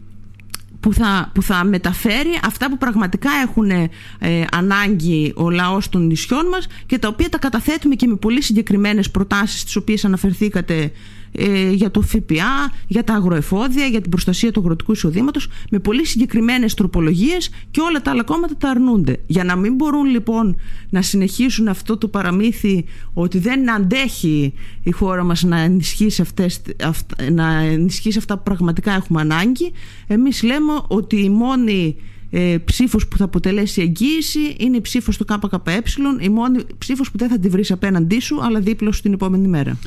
που 0.80 0.92
θα, 0.92 1.30
που 1.34 1.42
θα 1.42 1.64
μεταφέρει 1.64 2.38
αυτά 2.44 2.68
που 2.68 2.78
πραγματικά 2.78 3.30
έχουν 3.46 3.70
ε, 3.70 4.44
ανάγκη 4.52 5.32
ο 5.36 5.50
λαός 5.50 5.88
των 5.88 6.06
νησιών 6.06 6.46
μας 6.46 6.66
και 6.86 6.98
τα 6.98 7.08
οποία 7.08 7.28
τα 7.28 7.38
καταθέτουμε 7.38 7.94
και 7.94 8.06
με 8.06 8.16
πολύ 8.16 8.42
συγκεκριμένες 8.42 9.10
προτάσεις 9.10 9.64
τις 9.64 9.76
οποίες 9.76 10.04
αναφερθήκατε 10.04 10.92
ε, 11.32 11.70
για 11.70 11.90
το 11.90 12.00
ΦΠΑ, 12.00 12.72
για 12.86 13.04
τα 13.04 13.14
αγροεφόδια, 13.14 13.86
για 13.86 14.00
την 14.00 14.10
προστασία 14.10 14.52
του 14.52 14.60
αγροτικού 14.60 14.92
εισοδήματος, 14.92 15.48
με 15.70 15.78
πολύ 15.78 16.06
συγκεκριμένες 16.06 16.74
τροπολογίες 16.74 17.50
και 17.70 17.80
όλα 17.80 18.02
τα 18.02 18.10
άλλα 18.10 18.22
κόμματα 18.22 18.56
τα 18.56 18.70
αρνούνται. 18.70 19.20
Για 19.26 19.44
να 19.44 19.56
μην 19.56 19.74
μπορούν 19.74 20.06
λοιπόν 20.06 20.56
να 20.90 21.02
συνεχίσουν 21.02 21.68
αυτό 21.68 21.96
το 21.96 22.08
παραμύθι 22.08 22.84
ότι 23.14 23.38
δεν 23.38 23.70
αντέχει 23.70 24.54
η 24.82 24.90
χώρα 24.90 25.24
μας 25.24 25.42
να 25.42 25.58
ενισχύσει, 25.58 26.22
αυτές, 26.22 26.62
να 27.32 27.60
ενισχύσει 27.60 28.18
αυτά 28.18 28.36
που 28.36 28.42
πραγματικά 28.42 28.92
έχουμε 28.92 29.20
ανάγκη, 29.20 29.72
εμείς 30.06 30.42
λέμε 30.42 30.72
ότι 30.86 31.16
η 31.16 31.28
μόνη 31.28 31.96
ε, 32.30 32.56
ψήφος 32.64 33.08
που 33.08 33.16
θα 33.16 33.24
αποτελέσει 33.24 33.80
εγγύηση 33.80 34.56
είναι 34.58 34.76
η 34.76 34.80
ψήφος 34.80 35.16
του 35.16 35.24
ΚΚΕ, 35.24 35.82
η 36.20 36.28
μόνη 36.28 36.64
ψήφος 36.78 37.10
που 37.10 37.18
δεν 37.18 37.28
θα 37.28 37.38
τη 37.38 37.48
βρεις 37.48 37.70
απέναντί 37.70 38.20
σου 38.20 38.42
αλλά 38.42 38.60
δίπλα 38.60 38.92
σου 38.92 39.02
την 39.02 39.12
επόμενη 39.12 39.48
μέρα. 39.48 39.78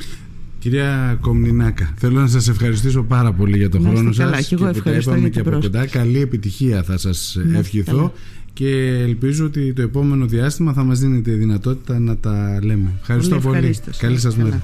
Κυρία 0.61 1.17
Κομνινάκα, 1.21 1.93
θέλω 1.97 2.19
να 2.19 2.27
σας 2.27 2.47
ευχαριστήσω 2.47 3.03
πάρα 3.03 3.33
πολύ 3.33 3.57
για 3.57 3.69
τον 3.69 3.81
χρόνο 3.81 4.13
καλά, 4.15 4.35
σας 4.35 4.47
και, 4.47 4.55
εγώ 4.55 4.71
και 4.71 4.81
τα 4.81 4.91
είπαμε 4.91 5.29
και 5.29 5.39
από 5.39 5.51
κοντά. 5.51 5.85
Καλή 5.85 6.19
επιτυχία 6.19 6.83
θα 6.83 6.97
σας 6.97 7.37
ευχηθώ 7.55 8.13
και 8.53 8.69
ελπίζω 9.03 9.45
ότι 9.45 9.73
το 9.73 9.81
επόμενο 9.81 10.25
διάστημα 10.25 10.73
θα 10.73 10.83
μας 10.83 10.99
δίνετε 10.99 11.31
δυνατότητα 11.31 11.99
να 11.99 12.17
τα 12.17 12.59
λέμε. 12.63 12.91
Ευχαριστώ 12.99 13.39
πολύ. 13.39 13.75
Καλή 13.97 14.19
σας 14.19 14.35
μέρα. 14.35 14.61